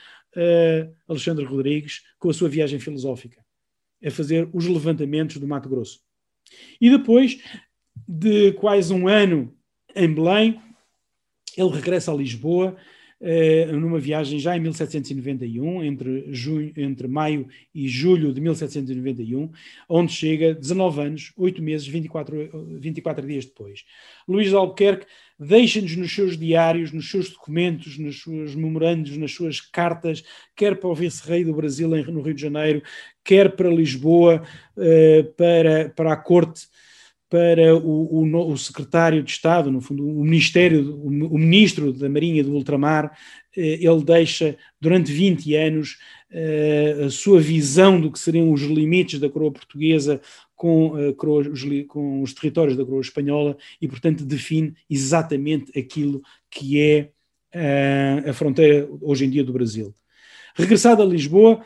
[1.06, 3.40] Alexandre Rodrigues com a sua viagem filosófica,
[4.04, 6.00] a fazer os levantamentos do Mato Grosso.
[6.80, 7.38] E depois
[8.08, 9.54] de quase um ano
[9.94, 10.60] em Belém,
[11.56, 12.82] ele regressa a Lisboa eh,
[13.72, 19.50] numa viagem já em 1791, entre, junho, entre maio e julho de 1791,
[19.88, 23.84] onde chega 19 anos, 8 meses, 24, 24 dias depois.
[24.28, 25.06] Luís de Albuquerque
[25.38, 30.22] deixa-nos nos seus diários, nos seus documentos, nos seus memorandos, nas suas cartas,
[30.54, 32.82] quer para o vice-rei do Brasil no Rio de Janeiro,
[33.22, 34.42] quer para Lisboa,
[34.76, 36.68] eh, para, para a corte
[37.34, 42.08] para o, o, o, secretário de Estado, no fundo, o Ministério, o, o Ministro da
[42.08, 43.10] Marinha do Ultramar,
[43.56, 45.98] eh, ele deixa durante 20 anos
[46.30, 50.20] eh, a sua visão do que seriam os limites da coroa portuguesa
[50.54, 56.22] com, eh, coroa, os, com os territórios da coroa espanhola e, portanto, define exatamente aquilo
[56.48, 57.10] que é
[58.28, 59.94] a fronteira hoje em dia do Brasil.
[60.56, 61.64] Regressado a Lisboa,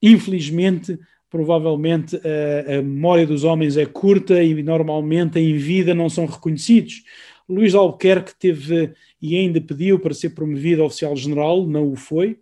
[0.00, 0.96] infelizmente
[1.34, 7.02] provavelmente a, a, memória dos homens é curta e normalmente em vida não são reconhecidos.
[7.48, 12.38] Luís Albuquerque teve e ainda pediu para ser promovido a oficial-general, não o foi.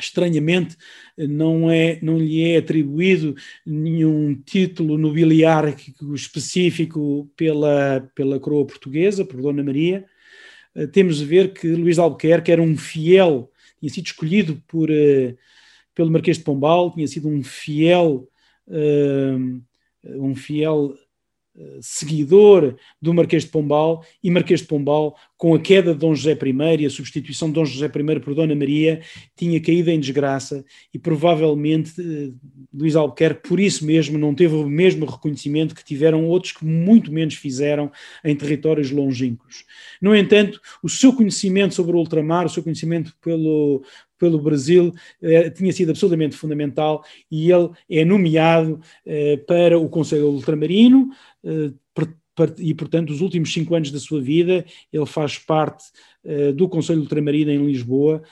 [0.00, 0.76] Estranhamente,
[1.16, 5.76] não, é, não lhe é atribuído nenhum título nobiliário
[6.12, 10.04] específico pela, pela coroa portuguesa, por Dona Maria.
[10.74, 13.48] Eh, temos de ver que Luís Albuquerque era um fiel,
[13.78, 15.36] tinha sido escolhido por, uh,
[15.94, 18.28] pelo Marquês de Pombal, tinha sido um fiel,
[18.68, 19.62] uh,
[20.04, 20.94] um fiel
[21.56, 26.14] uh, seguidor do Marquês de Pombal, e Marquês de Pombal, com a queda de Dom
[26.14, 29.00] José I e a substituição de Dom José I por Dona Maria,
[29.36, 32.34] tinha caído em desgraça e provavelmente uh,
[32.72, 37.12] Luís Albuquerque, por isso mesmo, não teve o mesmo reconhecimento que tiveram outros que muito
[37.12, 37.90] menos fizeram
[38.24, 39.64] em territórios longínquos.
[40.00, 43.82] No entanto, o seu conhecimento sobre o ultramar, o seu conhecimento pelo,
[44.20, 44.92] pelo Brasil
[45.22, 51.08] eh, tinha sido absolutamente fundamental e ele é nomeado eh, para o Conselho Ultramarino
[51.42, 51.72] eh,
[52.58, 55.84] e, portanto, os últimos cinco anos da sua vida ele faz parte
[56.54, 58.22] do Conselho Ultramarino em Lisboa,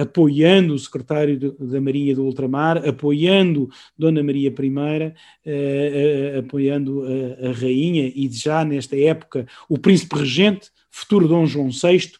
[0.00, 3.68] apoiando o secretário da Marinha do Ultramar, apoiando
[3.98, 11.28] Dona Maria I, apoiando a, a rainha e já nesta época o príncipe regente, futuro
[11.28, 12.12] Dom João VI,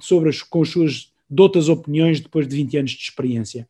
[0.00, 3.66] sobre as, com as suas de outras opiniões depois de 20 anos de experiência.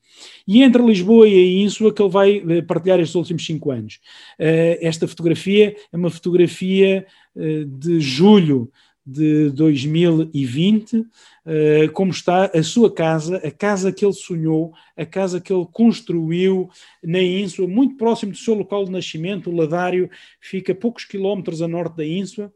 [0.46, 4.00] E entre Lisboa e a Ínsula que ele vai eh, partilhar estes últimos cinco anos.
[4.38, 7.06] Uh, esta fotografia é uma fotografia
[7.36, 8.68] uh, de julho
[9.06, 11.06] de 2020, uh,
[11.92, 16.68] como está a sua casa, a casa que ele sonhou, a casa que ele construiu
[17.02, 20.10] na Ínsula, muito próximo do seu local de nascimento, o Ladário
[20.40, 22.52] fica a poucos quilómetros a norte da Ínsula,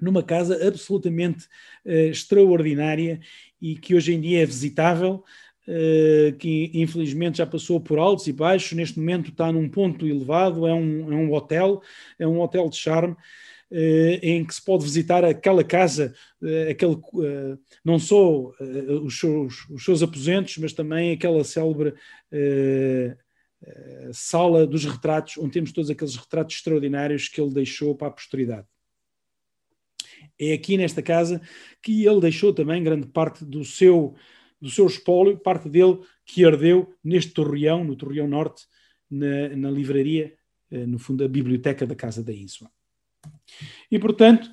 [0.00, 1.46] numa casa absolutamente
[1.84, 3.20] uh, extraordinária
[3.60, 5.24] e que hoje em dia é visitável,
[5.68, 10.66] uh, que infelizmente já passou por altos e baixos, neste momento está num ponto elevado,
[10.66, 11.82] é um, é um hotel,
[12.18, 16.14] é um hotel de charme, uh, em que se pode visitar aquela casa,
[16.70, 16.98] aquele,
[17.84, 18.52] não só
[19.02, 21.94] os seus, os, seus, aposentos, mas também aquela célebre
[24.12, 28.66] sala dos retratos, onde temos todos aqueles retratos extraordinários que ele deixou para a posteridade.
[30.38, 31.40] É aqui nesta casa
[31.82, 34.14] que ele deixou também grande parte do seu,
[34.60, 38.64] do seu espólio, parte dele que ardeu neste torreão, no torreão norte,
[39.10, 40.34] na, na livraria,
[40.70, 42.70] eh, no fundo, a biblioteca da Casa da Ínsula.
[43.90, 44.50] E, portanto,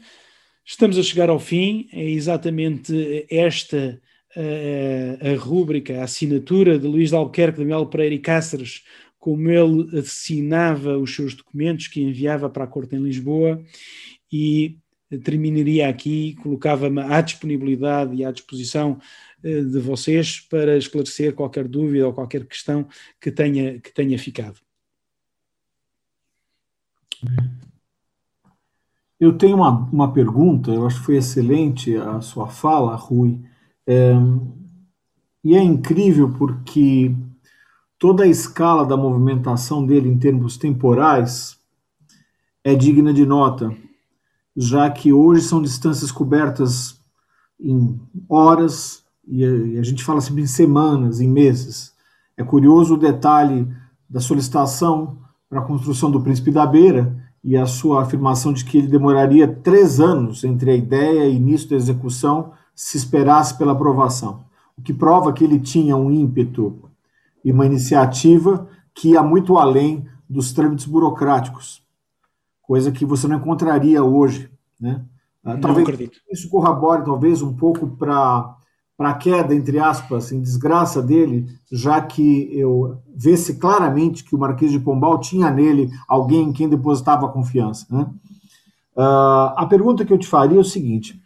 [0.66, 4.00] estamos a chegar ao fim, é exatamente esta
[4.36, 8.84] a, a rúbrica, a assinatura de Luís de Albuquerque, de Miguel Pereira e Cáceres,
[9.20, 13.64] como ele assinava os seus documentos que enviava para a Corte em Lisboa
[14.32, 14.78] e
[15.20, 19.00] terminaria aqui, colocava-me à disponibilidade e à disposição
[19.44, 22.88] eh, de vocês para esclarecer qualquer dúvida ou qualquer questão
[23.20, 24.60] que tenha, que tenha ficado.
[29.20, 33.40] Eu tenho uma, uma pergunta, eu acho que foi excelente a sua fala, Rui,
[33.86, 34.14] é,
[35.44, 37.14] e é incrível porque
[38.00, 41.60] toda a escala da movimentação dele em termos temporais
[42.64, 43.76] é digna de nota
[44.56, 47.00] já que hoje são distâncias cobertas
[47.60, 51.94] em horas, e a gente fala sempre em semanas, em meses.
[52.36, 53.68] É curioso o detalhe
[54.10, 55.18] da solicitação
[55.50, 59.48] para a construção do Príncipe da Beira e a sua afirmação de que ele demoraria
[59.48, 64.44] três anos entre a ideia e início da execução se esperasse pela aprovação,
[64.78, 66.80] o que prova que ele tinha um ímpeto
[67.44, 71.81] e uma iniciativa que ia muito além dos trâmites burocráticos
[72.62, 74.50] coisa que você não encontraria hoje.
[74.80, 75.04] Né?
[75.44, 78.58] Ah, talvez isso corrobore talvez um pouco para
[79.02, 84.38] para a queda, entre aspas, em desgraça dele, já que eu vê-se claramente que o
[84.38, 87.88] Marquês de Pombal tinha nele alguém em quem depositava confiança.
[87.90, 88.08] Né?
[88.96, 91.20] Uh, a pergunta que eu te faria é o seguinte: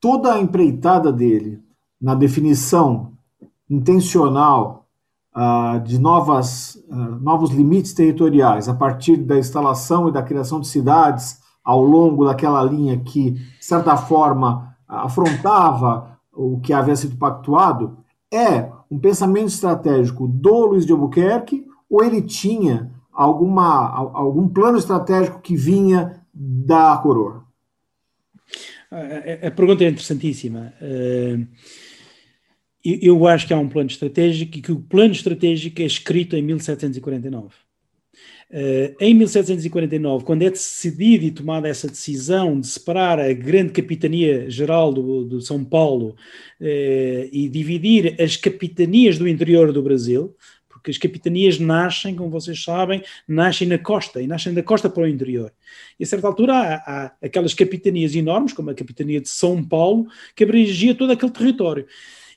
[0.00, 1.60] toda a empreitada dele
[2.00, 3.12] na definição
[3.68, 4.81] intencional
[5.84, 11.40] de novas, uh, novos limites territoriais a partir da instalação e da criação de cidades
[11.64, 17.98] ao longo daquela linha que, de certa forma, afrontava o que havia sido pactuado,
[18.30, 25.40] é um pensamento estratégico do Luiz de Albuquerque ou ele tinha alguma, algum plano estratégico
[25.40, 27.42] que vinha da coroa?
[28.90, 30.72] A pergunta é interessantíssima.
[30.80, 31.46] Uh
[32.84, 36.42] eu acho que há um plano estratégico e que o plano estratégico é escrito em
[36.42, 37.46] 1749.
[37.46, 43.72] Uh, eh, em 1749, quando é decidida e tomada essa decisão de separar a grande
[43.72, 46.16] capitania geral do, do São Paulo
[46.60, 50.36] uh, e dividir as capitanias do interior do Brasil,
[50.68, 55.04] porque as capitanias nascem, como vocês sabem, nascem na costa e nascem da costa para
[55.04, 55.52] o interior.
[55.98, 60.08] E a certa altura há, há aquelas capitanias enormes, como a capitania de São Paulo,
[60.34, 61.86] que abrangia todo aquele território.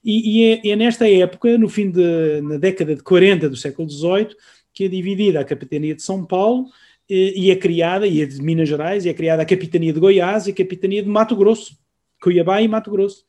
[0.06, 3.90] E, e é, é, nesta época, no fim de, na década de 40 do século
[3.90, 4.36] XVIII,
[4.72, 6.68] que é dividida a capitania de São Paulo
[7.10, 10.00] e, e é criada, e é de Minas Gerais, e é criada a capitania de
[10.00, 11.76] Goiás e a capitania de Mato Grosso,
[12.22, 13.26] Cuiabá e Mato Grosso.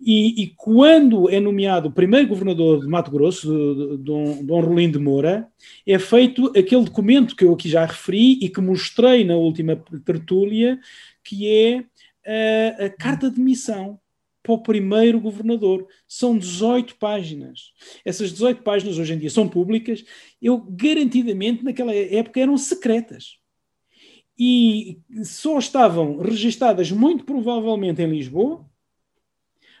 [0.00, 5.46] E, e, quando é nomeado o primeiro governador de Mato Grosso, Dom, Rolim de Moura,
[5.86, 10.80] é feito aquele documento que eu aqui já referi e que mostrei na última tertúlia,
[11.22, 11.84] que é
[12.80, 14.00] a, a carta de missão
[14.42, 15.86] para o primeiro governador.
[16.06, 17.72] São 18 páginas.
[18.04, 20.04] Essas 18 páginas hoje em dia são públicas.
[20.40, 23.38] Eu, garantidamente, naquela época eram secretas.
[24.38, 28.64] E só estavam registadas, muito provavelmente, em Lisboa.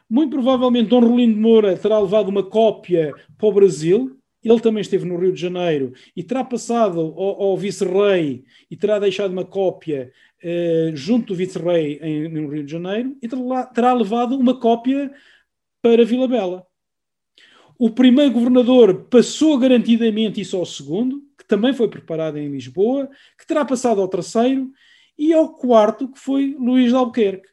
[0.08, 4.18] Muito provavelmente, Dom Rolino de Moura terá levado uma cópia para o Brasil.
[4.42, 8.98] Ele também esteve no Rio de Janeiro e terá passado ao, ao vice-rei e terá
[8.98, 10.12] deixado uma cópia
[10.42, 13.28] eh, junto do vice-rei no Rio de Janeiro e
[13.74, 15.12] terá levado uma cópia
[15.82, 16.66] para Vila Bela.
[17.78, 23.46] O primeiro governador passou garantidamente isso ao segundo, que também foi preparado em Lisboa, que
[23.46, 24.70] terá passado ao terceiro
[25.16, 27.48] e ao quarto, que foi Luís de Albuquerque.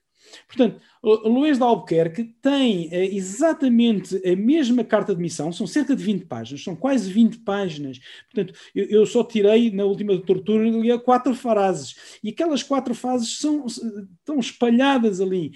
[0.45, 0.81] Portanto,
[1.15, 6.25] Luís de Albuquerque tem eh, exatamente a mesma carta de missão, são cerca de 20
[6.25, 7.99] páginas, são quase 20 páginas.
[8.29, 14.39] Portanto, eu, só tirei na última tortura quatro frases, e aquelas quatro frases são, estão
[14.39, 15.53] espalhadas ali.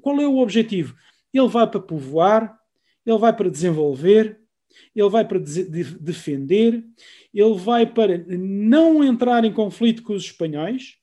[0.00, 0.94] Qual, é o objetivo?
[1.32, 2.58] Ele vai para povoar,
[3.04, 4.40] ele vai para desenvolver,
[4.94, 6.82] ele vai para de defender,
[7.34, 10.96] ele vai para não entrar em conflito com os espanhóis,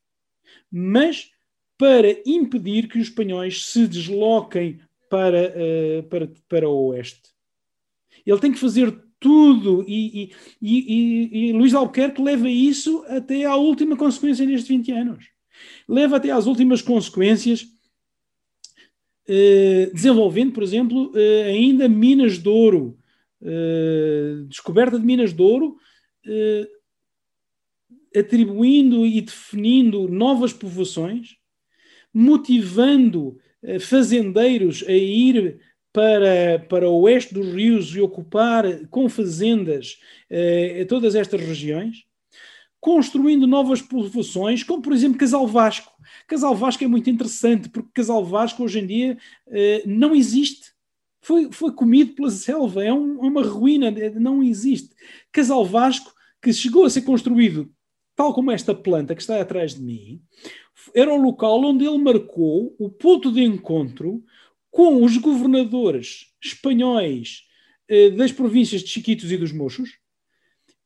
[0.71, 1.34] mas
[1.77, 7.33] para impedir que os espanhóis se desloquem para, uh, para, para o oeste.
[8.25, 13.55] Ele tem que fazer tudo e, e, e, e Luís Albuquerque leva isso até à
[13.55, 15.25] última consequência nestes 20 anos.
[15.87, 17.65] Leva até às últimas consequências,
[19.27, 22.97] eh, desenvolvendo, por exemplo, eh, ainda minas de ouro,
[24.47, 25.77] descoberta de minas de ouro,
[28.15, 31.35] atribuindo e definindo novas povoações,
[32.15, 35.59] motivando eh, fazendeiros a ir
[35.91, 39.99] para, para o oeste dos rios e ocupar com fazendas
[40.29, 42.05] eh, todas estas regiões,
[42.79, 45.91] construindo novas povoações, como por exemplo Casal Vasco.
[46.25, 49.17] Casal Vasco é muito interessante, porque Casal Vasco hoje em dia
[49.49, 50.73] eh, não existe.
[51.21, 54.95] Foi, foi comido pela selva, é, um, é uma ruína, não existe.
[55.33, 57.69] Casal Vasco, que chegou a ser construído
[58.15, 60.21] tal como esta planta que está atrás de mim,
[60.93, 64.23] era o local onde ele marcou o ponto de encontro
[64.71, 67.43] com os governadores espanhóis
[67.87, 69.97] eh, das províncias de Chiquitos e dos Mochos,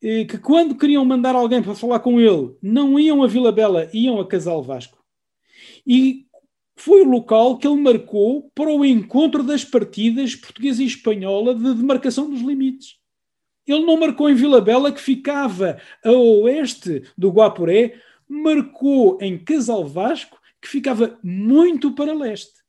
[0.01, 3.89] eh, que quando queriam mandar alguém para falar com ele, não iam a Vila Bela,
[3.93, 5.03] iam a Casal Vasco.
[5.85, 6.27] E
[6.75, 11.73] foi o local que ele marcou para o encontro das partidas portuguesa e espanhola de
[11.73, 12.97] demarcação dos limites.
[13.67, 17.99] Ele não marcou em Vila Bela, que ficava a oeste do Guapuré,
[18.29, 22.59] marcou em Casal Vasco, que ficava muito para leste.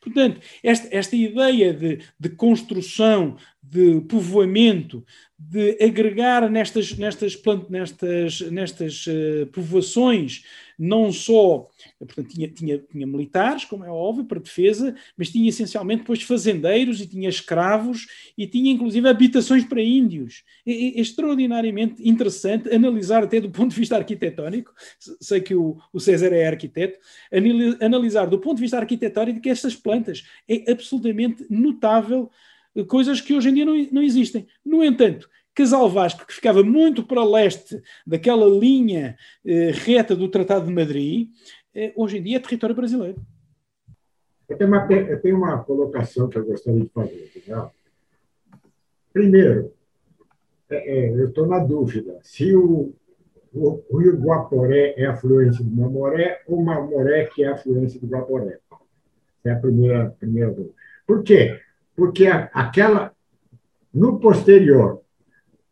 [0.00, 5.04] Portanto, esta, esta ideia de, de construção, de povoamento,
[5.38, 10.42] de agregar nestas, nestas, nestas, nestas uh, povoações
[10.80, 11.68] não só,
[11.98, 17.02] portanto, tinha, tinha, tinha militares, como é óbvio, para defesa, mas tinha essencialmente depois fazendeiros
[17.02, 18.06] e tinha escravos
[18.36, 20.42] e tinha inclusive habitações para índios.
[20.66, 24.72] É, é, extraordinariamente interessante analisar até do ponto de vista arquitetónico,
[25.20, 26.98] sei que o, o César é arquiteto,
[27.78, 32.30] analisar do ponto de vista arquitetónico estas plantas é absolutamente notável
[32.86, 34.46] coisas que hoje em dia não, não existem.
[34.64, 40.66] No entanto, Casal Vasco, que ficava muito para leste daquela linha eh, reta do Tratado
[40.66, 41.28] de Madrid,
[41.74, 43.20] eh, hoje em dia é território brasileiro.
[44.48, 47.30] Eu tenho uma, eu tenho uma colocação que eu gostaria de fazer.
[47.46, 47.70] Né?
[49.12, 49.72] Primeiro,
[50.68, 52.92] é, é, eu estou na dúvida se o,
[53.52, 58.06] o, o Rio Guaporé é afluente do Mamoré ou o Mamoré que é afluente do
[58.06, 58.58] Guaporé.
[59.44, 60.74] É a primeira, primeira dúvida.
[61.06, 61.60] Por quê?
[62.00, 63.12] porque aquela,
[63.92, 65.02] no posterior,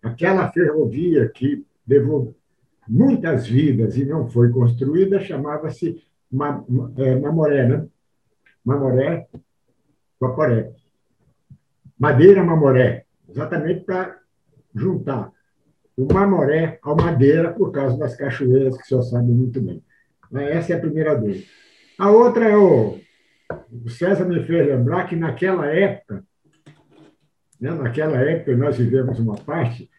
[0.09, 2.35] aquela ferrovia que levou
[2.87, 6.03] muitas vidas e não foi construída chamava-se
[6.97, 7.87] é, Mamoré, né?
[8.65, 9.29] Mamoré,
[10.21, 10.73] Guaporé.
[11.99, 14.19] Madeira Mamoré, exatamente para
[14.75, 15.33] juntar
[15.97, 19.83] o Mamoré ao Madeira por causa das cachoeiras que o senhor sabe muito bem.
[20.33, 21.45] Essa é a primeira dúvida.
[21.99, 22.99] A outra é o
[23.71, 26.25] o César me fez lembrar que naquela época,
[27.61, 29.98] né, naquela época nós vivemos uma parte, é,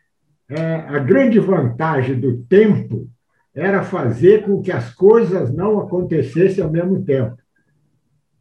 [0.49, 3.07] a grande vantagem do tempo
[3.53, 7.37] era fazer com que as coisas não acontecessem ao mesmo tempo.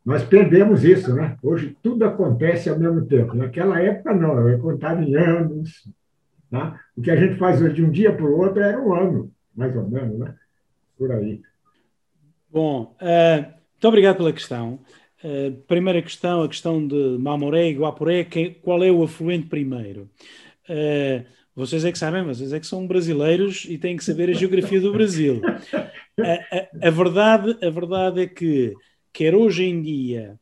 [0.04, 1.36] Nós perdemos isso, né?
[1.42, 3.34] Hoje tudo acontece ao mesmo tempo.
[3.34, 5.86] Naquela época, não, eu contava em anos.
[6.50, 6.80] Tá?
[6.96, 9.30] O que a gente faz hoje de um dia para o outro era um ano,
[9.54, 10.34] mais ou menos, né?
[10.96, 11.42] Por aí.
[12.50, 14.80] Bom, uh, muito obrigado pela questão.
[15.22, 18.26] Uh, primeira questão, a questão de Mamoré e Guaporé,
[18.62, 20.08] qual é o afluente primeiro?
[20.70, 21.26] Uh,
[21.58, 24.80] vocês é que sabem, vocês é que são brasileiros e têm que saber a geografia
[24.80, 25.42] do Brasil.
[26.20, 28.74] A, a, a verdade, a verdade é que,
[29.12, 30.38] quer hoje em dia,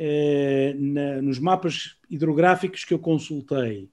[0.00, 3.88] uh, na, nos mapas hidrográficos que eu consultei,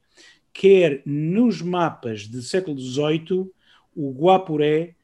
[0.51, 3.47] quer nos mapas do século XVIII,
[3.95, 4.95] o Guapuré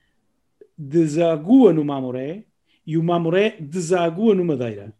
[0.76, 2.44] desagua no Mamoré
[2.88, 4.96] e o Mamoré desagua no Madeira.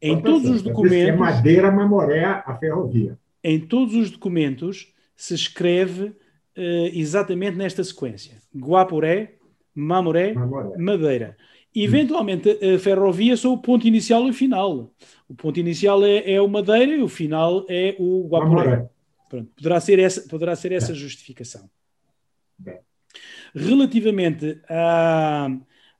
[0.00, 1.14] Em todos os documentos.
[1.14, 3.18] É Madeira, Mamoré, a ferrovia.
[3.42, 6.14] Em todos os documentos se escreve uh,
[6.92, 9.36] exatamente nesta sequência: Guapuré,
[9.74, 10.78] Mamoré, Mamoré.
[10.78, 11.36] Madeira.
[11.74, 14.90] Eventualmente, a ferrovia só o ponto inicial e o final.
[15.28, 18.88] O ponto inicial é, é o Madeira e o final é o Guapuré.
[19.28, 20.94] Pronto, poderá ser essa, poderá ser essa é.
[20.94, 21.68] justificação.
[23.54, 25.50] Relativamente a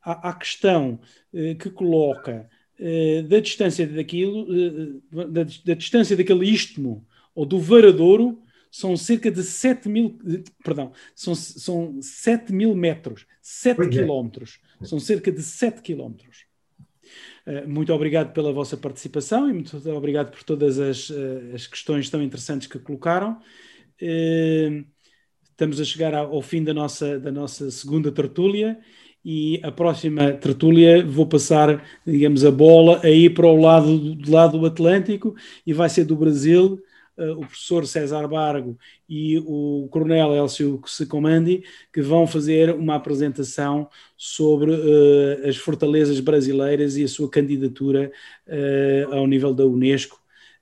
[0.07, 1.01] à, à questão
[1.35, 2.49] eh, que coloca
[2.79, 7.05] eh, da distância daquilo, eh, da, da, distância daquele istmo
[7.35, 8.41] ou do varadouro,
[8.71, 10.19] são cerca de 7 mil,
[10.63, 14.85] perdão, são, são 7 mil metros, 7 pois quilómetros, é.
[14.85, 16.45] são cerca de 7 quilómetros.
[17.69, 21.13] Muito obrigado pela vossa participação e muito obrigado por todas as,
[21.55, 23.41] as questões tão interessantes que colocaram.
[25.49, 28.79] Estamos a chegar ao fim da nossa, da nossa segunda tertúlia
[29.25, 34.59] e a próxima tertúlia vou passar, digamos, a bola aí para o lado do lado
[34.59, 35.35] do Atlântico
[35.67, 36.81] e vai ser do Brasil,
[37.17, 41.63] o professor César Bargo e o coronel Elcio Secomandi,
[41.93, 48.13] que vão fazer uma apresentação sobre uh, as fortalezas brasileiras e a sua candidatura
[48.47, 50.21] uh, ao nível da Unesco.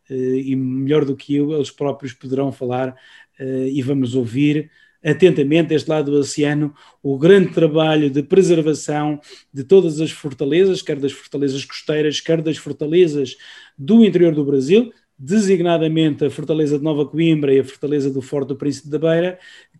[0.08, 2.94] e melhor do que eu, eles próprios poderão falar
[3.40, 4.70] e vamos ouvir
[5.04, 9.20] atentamente deste lado do oceano o grande trabalho de preservação
[9.52, 13.36] de todas as fortalezas, quer das fortalezas costeiras, quer das fortalezas
[13.76, 18.48] do interior do Brasil, designadamente a Fortaleza de Nova Coimbra e a Fortaleza do Forte
[18.48, 19.38] do Príncipe da Beira,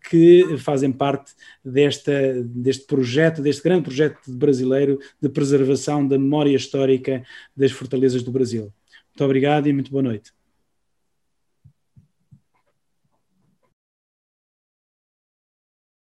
[0.09, 1.33] que fazem parte
[1.65, 7.25] desta, deste projeto, deste grande projeto brasileiro de preservação da memória histórica
[7.57, 8.73] das fortalezas do Brasil.
[9.09, 10.44] Muito obrigado e muito boa noite.